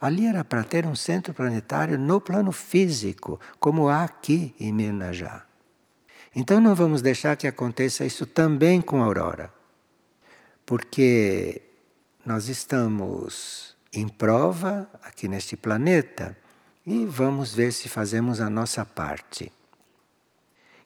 [0.00, 5.44] ali era para ter um centro planetário no plano físico, como há aqui em Mirnajá.
[6.36, 9.52] Então não vamos deixar que aconteça isso também com a Aurora.
[10.66, 11.62] Porque
[12.24, 16.36] nós estamos em prova aqui neste planeta
[16.86, 19.52] e vamos ver se fazemos a nossa parte.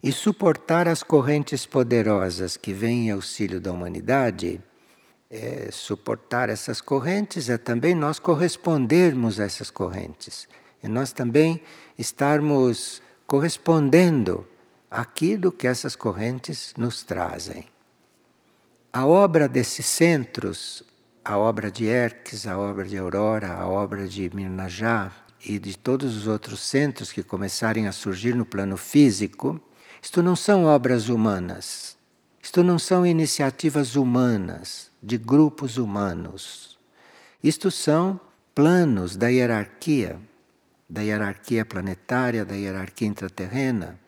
[0.03, 4.61] E suportar as correntes poderosas que vêm em auxílio da humanidade,
[5.31, 10.49] é, suportar essas correntes é também nós correspondermos a essas correntes.
[10.83, 11.61] E nós também
[11.99, 14.47] estarmos correspondendo
[14.91, 17.67] àquilo que essas correntes nos trazem.
[18.93, 20.83] A obra desses centros,
[21.23, 25.13] a obra de Erques, a obra de Aurora, a obra de Mirnajá,
[25.45, 29.61] e de todos os outros centros que começarem a surgir no plano físico,
[30.03, 31.97] isto não são obras humanas.
[32.43, 36.79] Isto não são iniciativas humanas, de grupos humanos.
[37.45, 38.19] Isto são
[38.55, 40.19] planos da hierarquia,
[40.89, 44.01] da hierarquia planetária, da hierarquia intraterrena,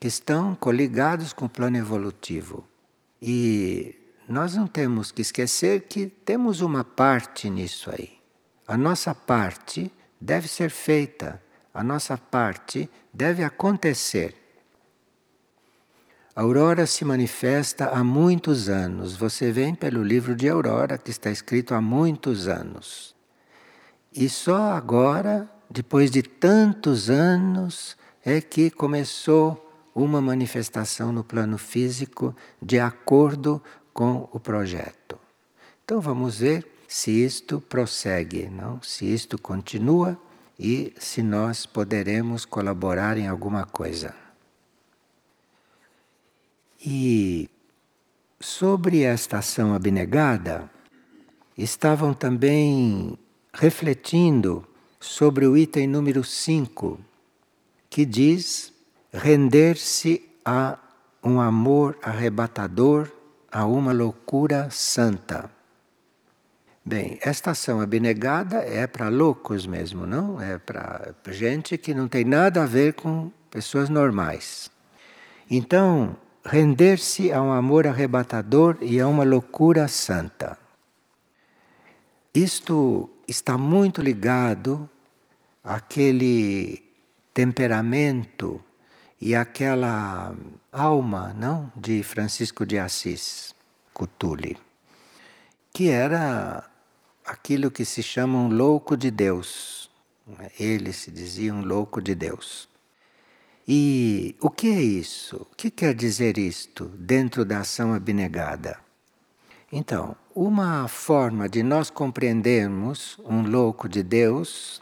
[0.00, 2.66] que estão coligados com o plano evolutivo.
[3.22, 3.94] E
[4.28, 8.18] nós não temos que esquecer que temos uma parte nisso aí.
[8.66, 11.40] A nossa parte deve ser feita,
[11.72, 14.34] a nossa parte deve acontecer.
[16.34, 19.16] A aurora se manifesta há muitos anos.
[19.16, 23.14] Você vem pelo livro de Aurora, que está escrito há muitos anos.
[24.12, 29.62] E só agora, depois de tantos anos, é que começou
[29.94, 33.62] uma manifestação no plano físico de acordo
[33.96, 35.18] com o projeto.
[35.82, 38.78] Então vamos ver se isto prossegue, não?
[38.82, 40.20] se isto continua
[40.58, 44.14] e se nós poderemos colaborar em alguma coisa.
[46.78, 47.48] E
[48.38, 50.70] sobre esta ação abnegada,
[51.56, 53.18] estavam também
[53.50, 54.62] refletindo
[55.00, 57.00] sobre o item número 5,
[57.88, 58.74] que diz
[59.10, 60.78] render-se a
[61.24, 63.15] um amor arrebatador,
[63.56, 65.50] a uma loucura santa.
[66.84, 70.38] Bem, esta ação abnegada é para loucos mesmo, não?
[70.38, 74.70] É para gente que não tem nada a ver com pessoas normais.
[75.50, 80.58] Então, render-se a um amor arrebatador e a uma loucura santa.
[82.34, 84.86] Isto está muito ligado
[85.64, 86.82] àquele
[87.32, 88.62] temperamento
[89.20, 90.34] e àquela
[90.70, 93.54] alma, não, de Francisco de Assis,
[93.92, 94.56] Cutuli,
[95.72, 96.68] que era
[97.24, 99.90] aquilo que se chama um louco de Deus.
[100.58, 102.68] Ele se dizia um louco de Deus.
[103.66, 105.36] E o que é isso?
[105.50, 108.78] O que quer dizer isto dentro da ação abnegada?
[109.72, 114.80] Então, uma forma de nós compreendermos um louco de Deus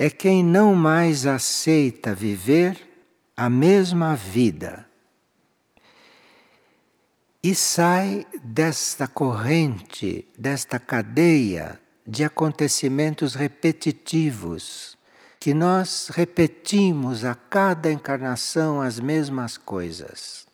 [0.00, 2.88] é quem não mais aceita viver
[3.36, 4.86] a mesma vida
[7.42, 14.96] e sai desta corrente, desta cadeia de acontecimentos repetitivos,
[15.38, 20.46] que nós repetimos a cada encarnação as mesmas coisas.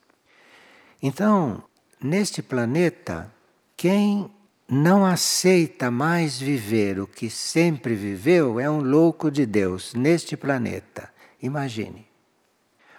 [1.01, 1.63] Então,
[2.03, 3.33] neste planeta,
[3.77, 4.29] quem
[4.69, 11.09] não aceita mais viver o que sempre viveu é um louco de Deus neste planeta.
[11.41, 12.07] Imagine.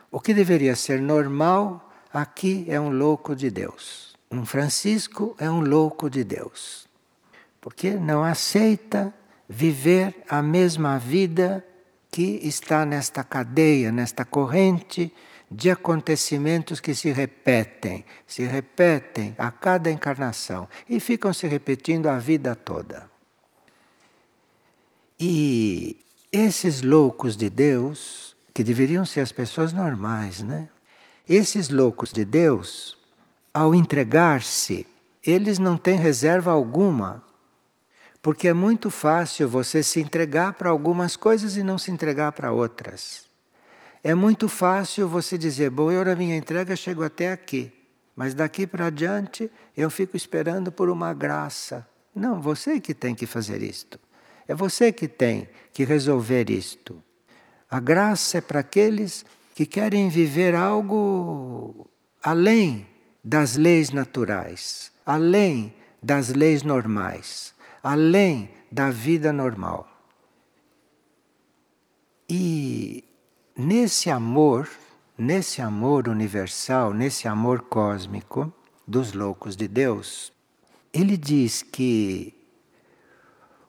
[0.09, 4.15] O que deveria ser normal aqui é um louco de Deus.
[4.31, 6.87] Um Francisco é um louco de Deus.
[7.59, 9.13] Porque não aceita
[9.47, 11.65] viver a mesma vida
[12.09, 15.13] que está nesta cadeia, nesta corrente
[15.49, 22.19] de acontecimentos que se repetem, se repetem a cada encarnação e ficam se repetindo a
[22.19, 23.09] vida toda.
[25.19, 30.69] E esses loucos de Deus, que deveriam ser as pessoas normais, né?
[31.27, 32.97] Esses loucos de Deus,
[33.53, 34.85] ao entregar-se,
[35.25, 37.23] eles não têm reserva alguma.
[38.21, 42.51] Porque é muito fácil você se entregar para algumas coisas e não se entregar para
[42.51, 43.26] outras.
[44.07, 47.73] É muito fácil você dizer, bom, eu na minha entrega chego até aqui,
[48.15, 51.85] mas daqui para adiante eu fico esperando por uma graça.
[52.15, 53.99] Não, você que tem que fazer isto.
[54.47, 57.03] É você que tem que resolver isto.
[57.69, 61.85] A graça é para aqueles que querem viver algo
[62.23, 62.87] além
[63.21, 67.53] das leis naturais, além das leis normais,
[67.83, 69.85] além da vida normal.
[72.29, 73.03] E
[73.57, 74.69] nesse amor,
[75.17, 78.53] nesse amor universal, nesse amor cósmico
[78.85, 80.31] dos loucos de Deus,
[80.93, 82.33] ele diz que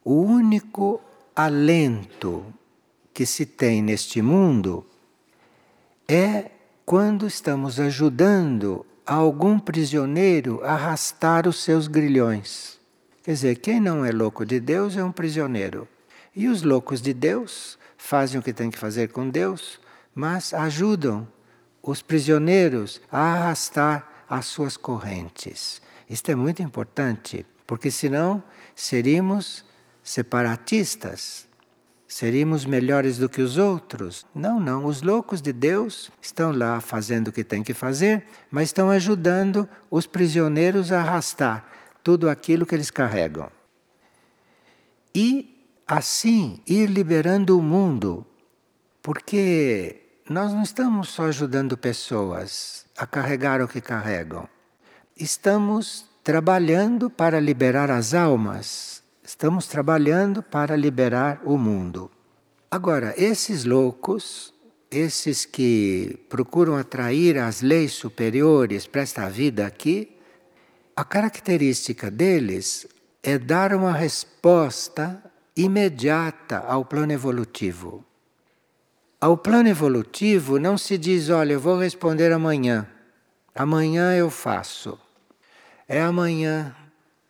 [0.04, 1.00] o único
[1.34, 2.44] alento
[3.14, 4.86] que se tem neste mundo
[6.06, 6.50] é
[6.84, 12.78] quando estamos ajudando algum prisioneiro a arrastar os seus grilhões.
[13.22, 15.88] Quer dizer, quem não é louco de Deus é um prisioneiro.
[16.34, 17.77] E os loucos de Deus
[18.08, 19.78] fazem o que têm que fazer com Deus,
[20.14, 21.28] mas ajudam
[21.82, 25.82] os prisioneiros a arrastar as suas correntes.
[26.08, 28.42] Isto é muito importante, porque senão
[28.74, 29.62] seríamos
[30.02, 31.46] separatistas,
[32.06, 34.24] seríamos melhores do que os outros.
[34.34, 34.86] Não, não.
[34.86, 39.68] Os loucos de Deus estão lá fazendo o que têm que fazer, mas estão ajudando
[39.90, 41.62] os prisioneiros a arrastar
[42.02, 43.50] tudo aquilo que eles carregam.
[45.14, 45.57] E
[45.88, 48.24] assim ir liberando o mundo,
[49.02, 54.48] porque nós não estamos só ajudando pessoas a carregar o que carregam.
[55.16, 62.10] Estamos trabalhando para liberar as almas Estamos trabalhando para liberar o mundo.
[62.70, 64.54] Agora, esses loucos,
[64.90, 70.16] esses que procuram atrair as leis superiores para esta vida aqui,
[70.96, 72.86] a característica deles
[73.22, 75.22] é dar uma resposta
[75.58, 78.04] imediata ao plano evolutivo.
[79.20, 82.86] Ao plano evolutivo não se diz, olha, eu vou responder amanhã.
[83.52, 84.96] Amanhã eu faço.
[85.88, 86.76] É amanhã.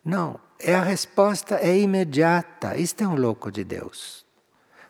[0.05, 2.77] Não, é a resposta é imediata.
[2.77, 4.23] Isto é um louco de Deus.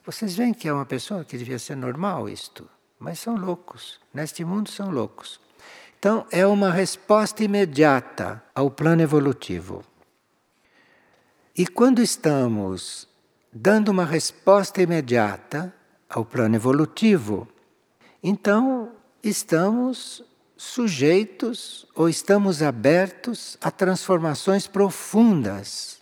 [0.06, 2.68] Vocês veem que é uma pessoa que devia ser normal isto,
[3.00, 4.02] mas são loucos.
[4.14, 5.40] Neste mundo são loucos.
[5.98, 9.82] Então é uma resposta imediata ao plano evolutivo.
[11.56, 13.09] E quando estamos
[13.52, 15.74] dando uma resposta imediata
[16.10, 17.48] ao plano evolutivo,
[18.22, 18.92] então
[19.24, 20.24] estamos
[20.56, 26.00] sujeitos ou estamos abertos a transformações profundas.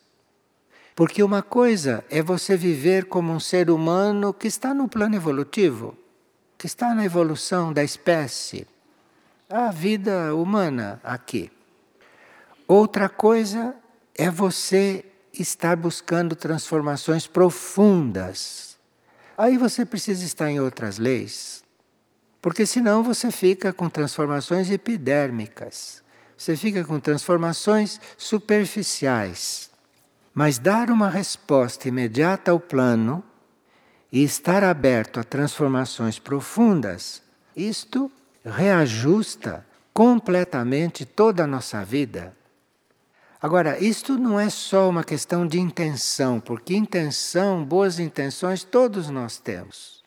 [0.96, 5.96] Porque uma coisa é você viver como um ser humano que está no plano evolutivo,
[6.58, 8.66] que está na evolução da espécie,
[9.48, 11.52] a vida humana aqui.
[12.68, 13.76] Outra coisa
[14.16, 15.06] é você
[15.42, 18.78] estar buscando transformações profundas.
[19.38, 21.64] Aí você precisa estar em outras leis,
[22.42, 26.04] porque senão você fica com transformações epidérmicas,
[26.38, 29.70] você fica com transformações superficiais.
[30.34, 33.24] Mas dar uma resposta imediata ao plano
[34.12, 37.24] e estar aberto a transformações profundas,
[37.56, 38.12] isto
[38.46, 42.37] reajusta completamente toda a nossa vida.
[43.40, 49.38] Agora, isto não é só uma questão de intenção, porque intenção, boas intenções, todos nós
[49.38, 50.04] temos.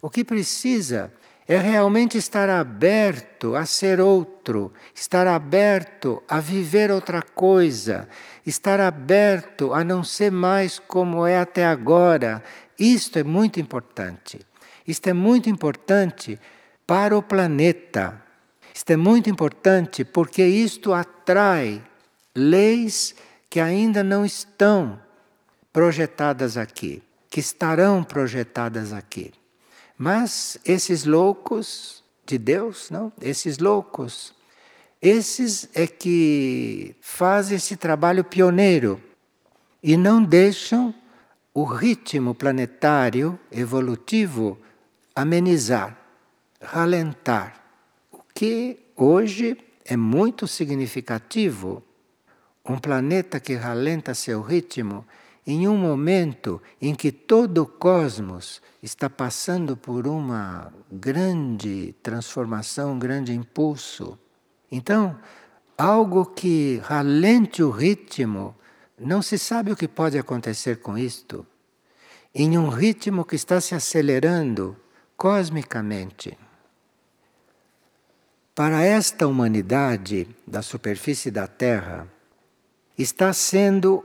[0.00, 1.12] O que precisa
[1.48, 8.08] é realmente estar aberto a ser outro, estar aberto a viver outra coisa,
[8.46, 12.44] estar aberto a não ser mais como é até agora.
[12.78, 14.38] Isto é muito importante.
[14.86, 16.38] Isto é muito importante
[16.86, 18.22] para o planeta.
[18.72, 21.82] Isto é muito importante porque isto atrai
[22.40, 23.14] leis
[23.48, 25.00] que ainda não estão
[25.72, 29.32] projetadas aqui, que estarão projetadas aqui.
[29.96, 33.12] Mas esses loucos de Deus, não?
[33.20, 34.34] Esses loucos,
[35.02, 39.00] esses é que fazem esse trabalho pioneiro
[39.82, 40.94] e não deixam
[41.52, 44.58] o ritmo planetário evolutivo
[45.14, 45.98] amenizar,
[46.62, 47.62] ralentar.
[48.12, 51.82] O que hoje é muito significativo.
[52.70, 55.04] Um planeta que ralenta seu ritmo
[55.44, 62.98] em um momento em que todo o cosmos está passando por uma grande transformação, um
[63.00, 64.16] grande impulso.
[64.70, 65.18] Então,
[65.76, 68.54] algo que ralente o ritmo,
[68.96, 71.44] não se sabe o que pode acontecer com isto.
[72.32, 74.76] Em um ritmo que está se acelerando
[75.16, 76.38] cosmicamente.
[78.54, 82.06] Para esta humanidade da superfície da Terra,
[83.02, 84.04] está sendo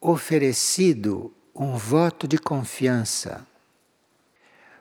[0.00, 3.46] oferecido um voto de confiança.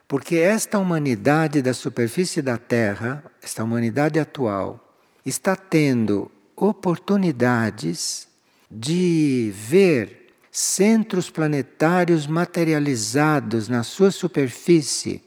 [0.07, 4.95] Porque esta humanidade da superfície da Terra, esta humanidade atual,
[5.25, 8.27] está tendo oportunidades
[8.69, 15.23] de ver centros planetários materializados na sua superfície.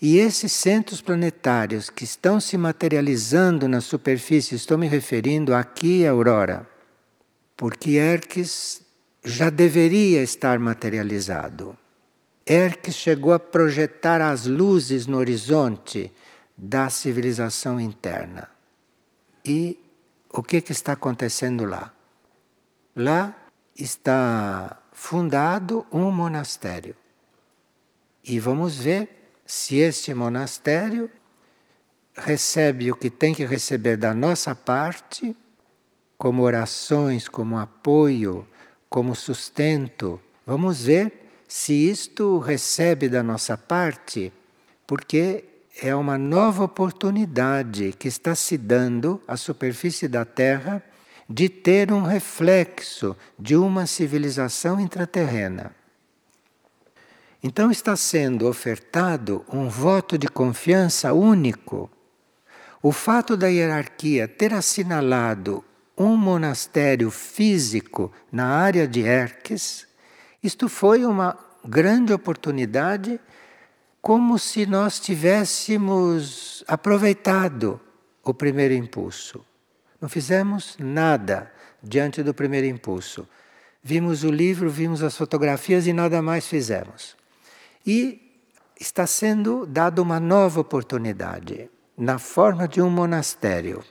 [0.00, 6.10] E esses centros planetários que estão se materializando na superfície, estou me referindo aqui à
[6.10, 6.79] Aurora
[7.60, 8.80] porque Erques
[9.22, 11.76] já deveria estar materializado.
[12.46, 16.10] Erques chegou a projetar as luzes no horizonte
[16.56, 18.48] da civilização interna.
[19.44, 19.78] E
[20.30, 21.92] o que, que está acontecendo lá?
[22.96, 23.36] Lá
[23.76, 26.96] está fundado um monastério.
[28.24, 31.10] E vamos ver se este monastério
[32.14, 35.36] recebe o que tem que receber da nossa parte,
[36.20, 38.46] como orações, como apoio,
[38.90, 40.20] como sustento.
[40.44, 44.30] Vamos ver se isto recebe da nossa parte,
[44.86, 45.44] porque
[45.80, 50.84] é uma nova oportunidade que está se dando à superfície da Terra
[51.26, 55.74] de ter um reflexo de uma civilização intraterrena.
[57.42, 61.90] Então está sendo ofertado um voto de confiança único.
[62.82, 65.64] O fato da hierarquia ter assinalado
[66.00, 69.86] um monastério físico na área de Erques,
[70.42, 73.20] isto foi uma grande oportunidade,
[74.00, 77.78] como se nós tivéssemos aproveitado
[78.24, 79.44] o primeiro impulso.
[80.00, 83.28] Não fizemos nada diante do primeiro impulso.
[83.82, 87.14] Vimos o livro, vimos as fotografias e nada mais fizemos.
[87.86, 88.40] E
[88.80, 93.84] está sendo dada uma nova oportunidade na forma de um monastério.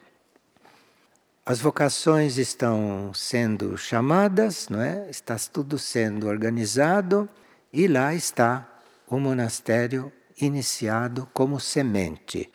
[1.49, 5.09] As vocações estão sendo chamadas, não é?
[5.09, 7.27] Está tudo sendo organizado
[7.73, 8.69] e lá está
[9.07, 12.51] o monastério iniciado como semente.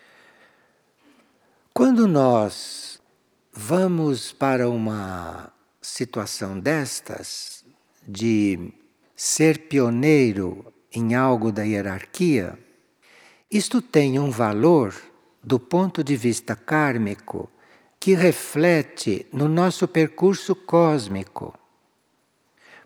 [1.72, 3.02] Quando nós
[3.52, 7.64] vamos para uma situação destas,
[8.06, 8.72] de
[9.16, 12.56] ser pioneiro em algo da hierarquia,
[13.50, 14.94] isto tem um valor
[15.42, 17.50] do ponto de vista kármico
[18.04, 21.58] que reflete no nosso percurso cósmico.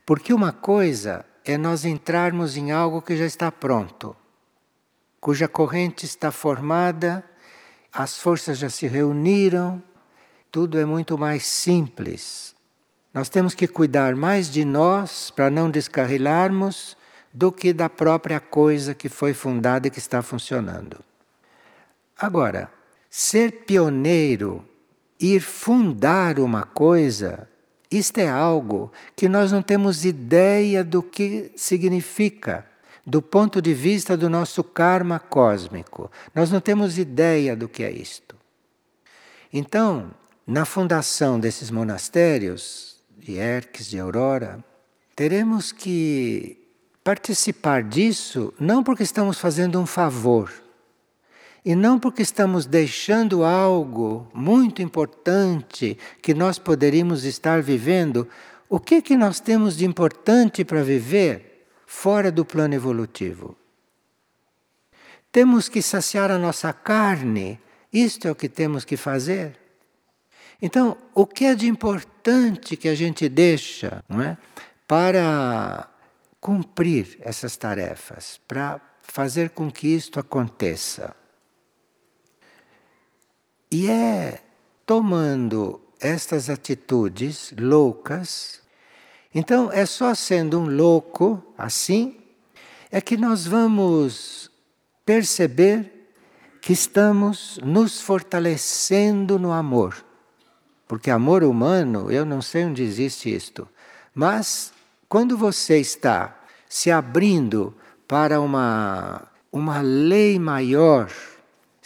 [0.07, 4.15] Porque uma coisa é nós entrarmos em algo que já está pronto,
[5.21, 7.25] cuja corrente está formada,
[7.93, 9.83] as forças já se reuniram,
[10.53, 12.55] tudo é muito mais simples.
[13.13, 16.97] Nós temos que cuidar mais de nós para não descarrilarmos
[17.35, 21.05] do que da própria coisa que foi fundada e que está funcionando.
[22.17, 22.71] Agora,
[23.11, 24.65] ser pioneiro,
[25.19, 27.49] ir fundar uma coisa,
[27.91, 32.67] isto é algo que nós não temos ideia do que significa
[33.07, 36.11] do ponto de vista do nosso karma cósmico.
[36.35, 38.37] Nós não temos ideia do que é isto.
[39.51, 40.11] Então,
[40.47, 44.63] na fundação desses monastérios, de Erques, de Aurora,
[45.17, 46.59] teremos que
[47.03, 50.53] participar disso não porque estamos fazendo um favor,
[51.65, 58.29] e não porque estamos deixando algo muito importante que nós poderíamos estar vivendo.
[58.69, 63.57] O que que nós temos de importante para viver fora do plano evolutivo?
[65.31, 67.61] Temos que saciar a nossa carne.
[67.93, 69.59] Isto é o que temos que fazer.
[70.61, 74.37] Então, o que é de importante que a gente deixa não é,
[74.87, 75.89] para
[76.41, 81.15] cumprir essas tarefas, para fazer com que isto aconteça?
[83.71, 84.41] E é
[84.87, 88.61] tomando estas atitudes loucas,
[89.35, 92.17] então é só sendo um louco assim,
[92.91, 94.51] é que nós vamos
[95.05, 96.11] perceber
[96.61, 100.05] que estamos nos fortalecendo no amor.
[100.87, 103.69] Porque amor humano, eu não sei onde existe isto.
[104.15, 104.73] Mas
[105.09, 106.39] quando você está
[106.69, 107.75] se abrindo
[108.07, 111.11] para uma, uma lei maior,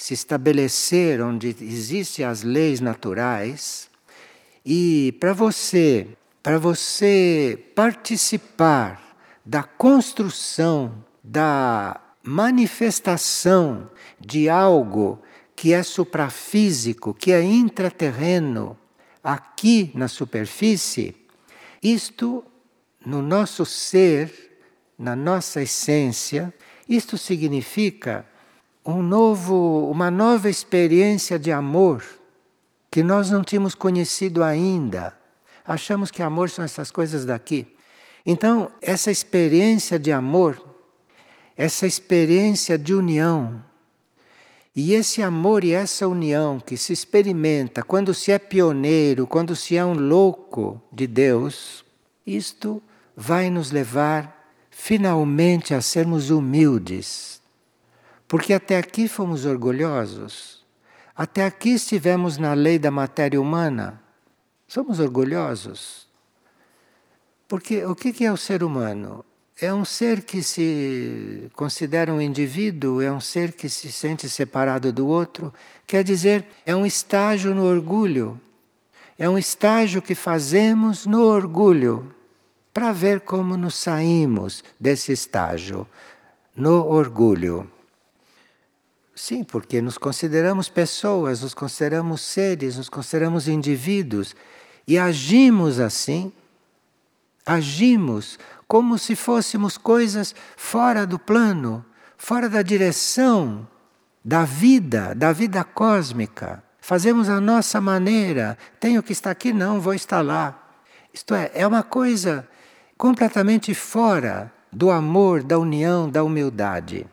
[0.02, 3.88] se estabelecer onde existem as leis naturais,
[4.66, 6.08] e para você,
[6.42, 9.00] para você participar
[9.46, 10.92] da construção,
[11.22, 13.88] da manifestação
[14.18, 15.22] de algo
[15.54, 18.76] que é suprafísico, que é intraterreno,
[19.22, 21.14] aqui na superfície,
[21.80, 22.44] isto
[23.06, 24.58] no nosso ser,
[24.98, 26.52] na nossa essência,
[26.88, 28.26] isto significa
[28.84, 32.04] um novo, uma nova experiência de amor
[32.90, 35.16] que nós não tínhamos conhecido ainda.
[35.64, 37.66] Achamos que amor são essas coisas daqui.
[38.24, 40.62] Então, essa experiência de amor,
[41.56, 43.62] essa experiência de união,
[44.74, 49.76] e esse amor e essa união que se experimenta quando se é pioneiro, quando se
[49.76, 51.84] é um louco de Deus,
[52.26, 52.82] isto
[53.14, 57.41] vai nos levar finalmente a sermos humildes.
[58.32, 60.64] Porque até aqui fomos orgulhosos,
[61.14, 64.02] até aqui estivemos na lei da matéria humana.
[64.66, 66.08] Somos orgulhosos.
[67.46, 69.22] Porque o que é o ser humano?
[69.60, 74.90] É um ser que se considera um indivíduo, é um ser que se sente separado
[74.90, 75.52] do outro.
[75.86, 78.40] Quer dizer, é um estágio no orgulho.
[79.18, 82.10] É um estágio que fazemos no orgulho,
[82.72, 85.86] para ver como nos saímos desse estágio,
[86.56, 87.70] no orgulho.
[89.14, 94.34] Sim, porque nos consideramos pessoas, nos consideramos seres, nos consideramos indivíduos
[94.86, 96.32] e agimos assim.
[97.44, 101.84] Agimos como se fôssemos coisas fora do plano,
[102.16, 103.66] fora da direção
[104.24, 106.62] da vida, da vida cósmica.
[106.80, 108.56] Fazemos a nossa maneira.
[108.78, 110.58] Tenho que estar aqui, não, vou estar lá.
[111.12, 112.48] Isto é, é uma coisa
[112.96, 117.06] completamente fora do amor, da união, da humildade.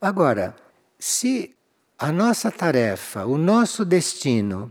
[0.00, 0.54] Agora,
[1.02, 1.52] se
[1.98, 4.70] a nossa tarefa, o nosso destino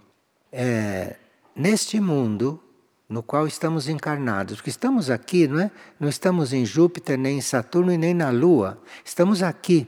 [0.49, 1.17] é
[1.53, 2.63] neste mundo
[3.09, 4.55] no qual estamos encarnados.
[4.55, 5.69] Porque estamos aqui, não é?
[5.99, 8.81] Não estamos em Júpiter, nem em Saturno e nem na Lua.
[9.03, 9.85] Estamos aqui.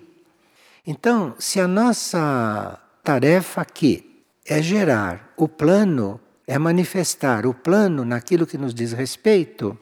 [0.85, 8.45] Então, se a nossa tarefa aqui é gerar o plano, é manifestar o plano naquilo
[8.45, 9.79] que nos diz respeito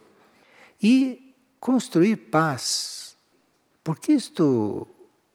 [0.80, 3.16] e construir paz.
[3.84, 4.88] Porque isto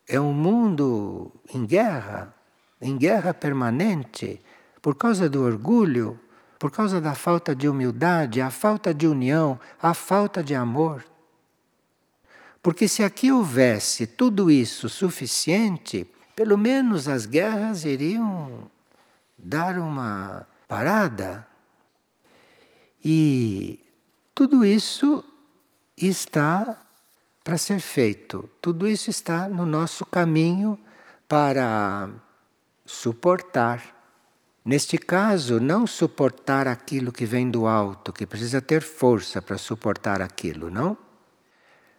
[0.09, 2.35] é um mundo em guerra,
[2.81, 4.41] em guerra permanente,
[4.81, 6.19] por causa do orgulho,
[6.59, 11.05] por causa da falta de humildade, a falta de união, a falta de amor.
[12.63, 18.71] Porque se aqui houvesse tudo isso suficiente, pelo menos as guerras iriam
[19.37, 21.47] dar uma parada.
[23.05, 23.81] E
[24.35, 25.25] tudo isso
[25.97, 26.86] está
[27.47, 30.77] para ser feito, tudo isso está no nosso caminho
[31.29, 32.11] para
[32.85, 33.97] suportar
[34.67, 40.21] Neste caso, não suportar aquilo que vem do alto, que precisa ter força para suportar
[40.21, 40.99] aquilo, não?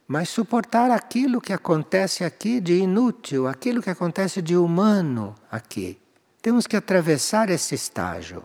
[0.06, 5.98] Mas suportar aquilo que acontece aqui de inútil, aquilo que acontece de humano aqui.
[6.41, 8.43] Temos que atravessar esse estágio,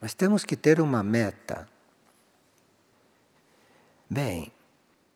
[0.00, 1.68] mas temos que ter uma meta.
[4.08, 4.50] Bem,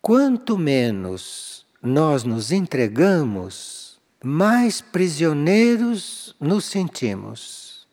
[0.07, 7.89] quanto menos nós nos entregamos, mais prisioneiros nos sentimos.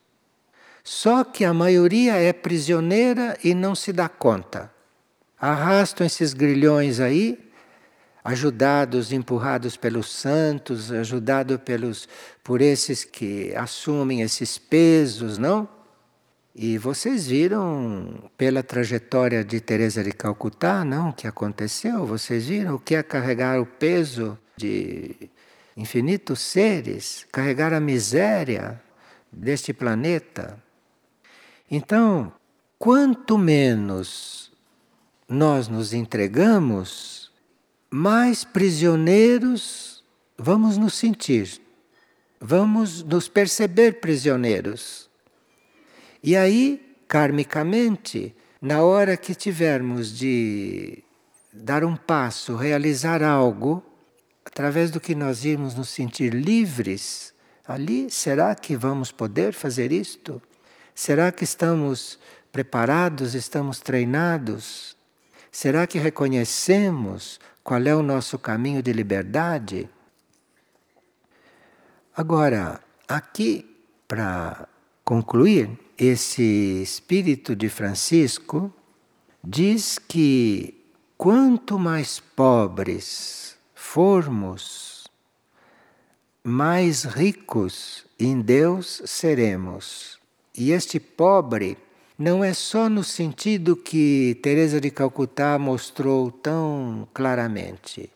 [0.84, 4.70] Só que a maioria é prisioneira e não se dá conta.
[5.40, 7.50] Arrastam esses grilhões aí,
[8.22, 12.08] ajudados, empurrados pelos santos, ajudados pelos
[12.44, 15.68] por esses que assumem esses pesos, não?
[16.56, 22.06] E vocês viram pela trajetória de Teresa de Calcutá, não, o que aconteceu?
[22.06, 25.28] Vocês viram o que é carregar o peso de
[25.76, 28.80] infinitos seres, carregar a miséria
[29.32, 30.62] deste planeta?
[31.68, 32.32] Então,
[32.78, 34.52] quanto menos
[35.28, 37.32] nós nos entregamos,
[37.90, 40.04] mais prisioneiros
[40.38, 41.60] vamos nos sentir,
[42.40, 45.03] vamos nos perceber prisioneiros.
[46.26, 51.04] E aí, karmicamente, na hora que tivermos de
[51.52, 53.84] dar um passo, realizar algo,
[54.42, 57.34] através do que nós irmos nos sentir livres,
[57.68, 60.40] ali será que vamos poder fazer isto?
[60.94, 62.18] Será que estamos
[62.50, 64.96] preparados, estamos treinados?
[65.52, 69.90] Será que reconhecemos qual é o nosso caminho de liberdade?
[72.16, 73.76] Agora, aqui,
[74.08, 74.66] para
[75.04, 78.72] concluir, esse espírito de Francisco
[79.42, 80.74] diz que
[81.16, 85.06] quanto mais pobres formos,
[86.42, 90.18] mais ricos em Deus seremos.
[90.56, 91.76] E este pobre
[92.18, 98.10] não é só no sentido que Teresa de Calcutá mostrou tão claramente.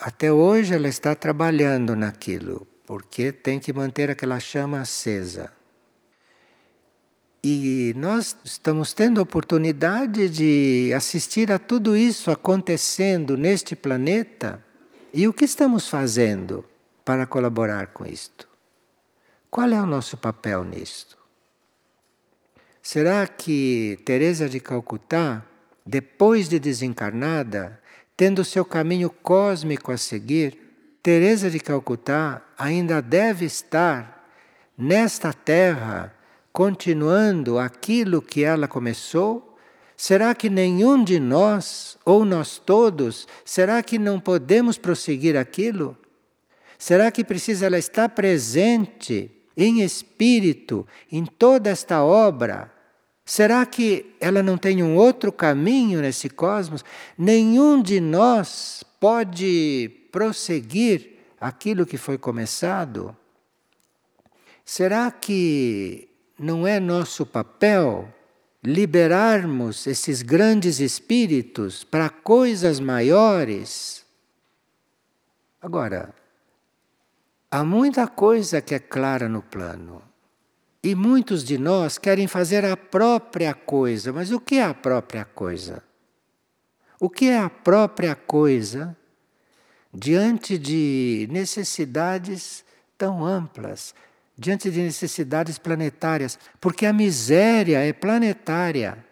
[0.00, 5.52] Até hoje ela está trabalhando naquilo, porque tem que manter aquela chama acesa.
[7.42, 14.62] E nós estamos tendo a oportunidade de assistir a tudo isso acontecendo neste planeta.
[15.12, 16.64] E o que estamos fazendo
[17.04, 18.46] para colaborar com isto?
[19.50, 21.18] Qual é o nosso papel nisto?
[22.82, 25.44] Será que Teresa de Calcutá,
[25.84, 27.80] depois de desencarnada,
[28.16, 30.58] tendo seu caminho cósmico a seguir,
[31.02, 34.28] Teresa de Calcutá ainda deve estar
[34.76, 36.14] nesta terra
[36.52, 39.56] continuando aquilo que ela começou?
[39.96, 45.96] Será que nenhum de nós, ou nós todos, será que não podemos prosseguir aquilo?
[46.78, 52.72] Será que precisa ela estar presente em espírito em toda esta obra,
[53.30, 56.84] Será que ela não tem um outro caminho nesse cosmos?
[57.16, 63.16] Nenhum de nós pode prosseguir aquilo que foi começado?
[64.64, 66.08] Será que
[66.42, 68.08] não é nosso papel
[68.64, 74.06] liberarmos esses grandes espíritos para coisas maiores?
[75.60, 76.14] Agora,
[77.50, 80.02] há muita coisa que é clara no plano.
[80.82, 84.10] E muitos de nós querem fazer a própria coisa.
[84.10, 85.82] Mas o que é a própria coisa?
[86.98, 88.96] O que é a própria coisa
[89.92, 92.64] diante de necessidades
[92.96, 93.94] tão amplas,
[94.40, 96.38] diante de necessidades planetárias?
[96.58, 99.04] Porque a miséria é planetária.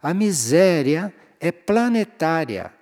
[0.00, 2.72] A miséria é planetária.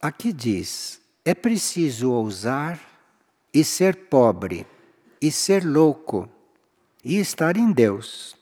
[0.00, 2.80] Aqui diz: é preciso ousar
[3.54, 4.66] e ser pobre
[5.20, 6.28] e ser louco
[7.04, 8.36] e estar em Deus.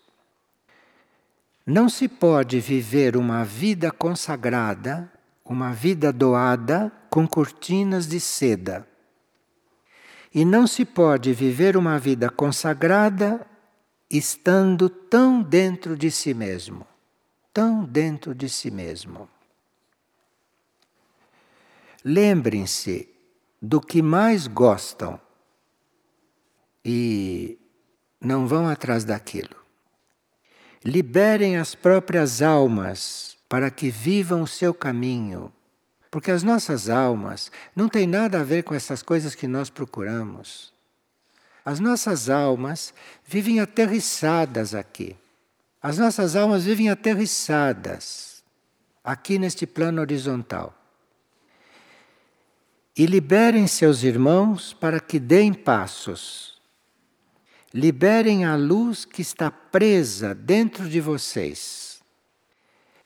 [1.67, 5.13] Não se pode viver uma vida consagrada,
[5.45, 8.90] uma vida doada com cortinas de seda.
[10.33, 13.47] E não se pode viver uma vida consagrada
[14.09, 16.87] estando tão dentro de si mesmo,
[17.53, 19.29] tão dentro de si mesmo.
[22.05, 23.09] Lembrem-se
[23.61, 25.21] do que mais gostam
[26.85, 27.59] e
[28.21, 29.57] não vão atrás daquilo.
[30.85, 35.53] Liberem as próprias almas para que vivam o seu caminho,
[36.11, 40.73] porque as nossas almas não têm nada a ver com essas coisas que nós procuramos.
[41.65, 42.93] As nossas almas
[43.25, 45.17] vivem aterrissadas aqui.
[45.83, 48.43] As nossas almas vivem aterrissadas
[49.05, 50.75] aqui neste plano horizontal.
[52.97, 56.51] E liberem seus irmãos para que deem passos
[57.73, 61.90] Liberem a luz que está presa dentro de vocês.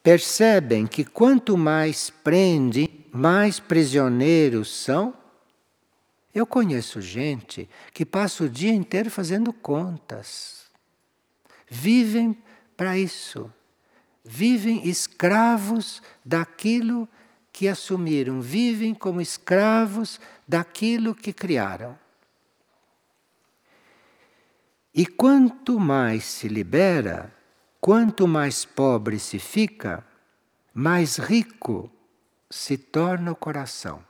[0.05, 5.15] Percebem que quanto mais prendem, mais prisioneiros são?
[6.35, 10.67] Eu conheço gente que passa o dia inteiro fazendo contas.
[11.71, 12.37] Vivem
[12.77, 13.51] para isso.
[14.23, 17.09] Vivem escravos daquilo
[17.51, 21.99] que assumiram, vivem como escravos daquilo que criaram.
[24.93, 27.33] E quanto mais se libera,
[27.85, 30.03] quanto mais pobre se fica,
[30.73, 31.93] mais rico
[32.51, 34.03] se torna o coração.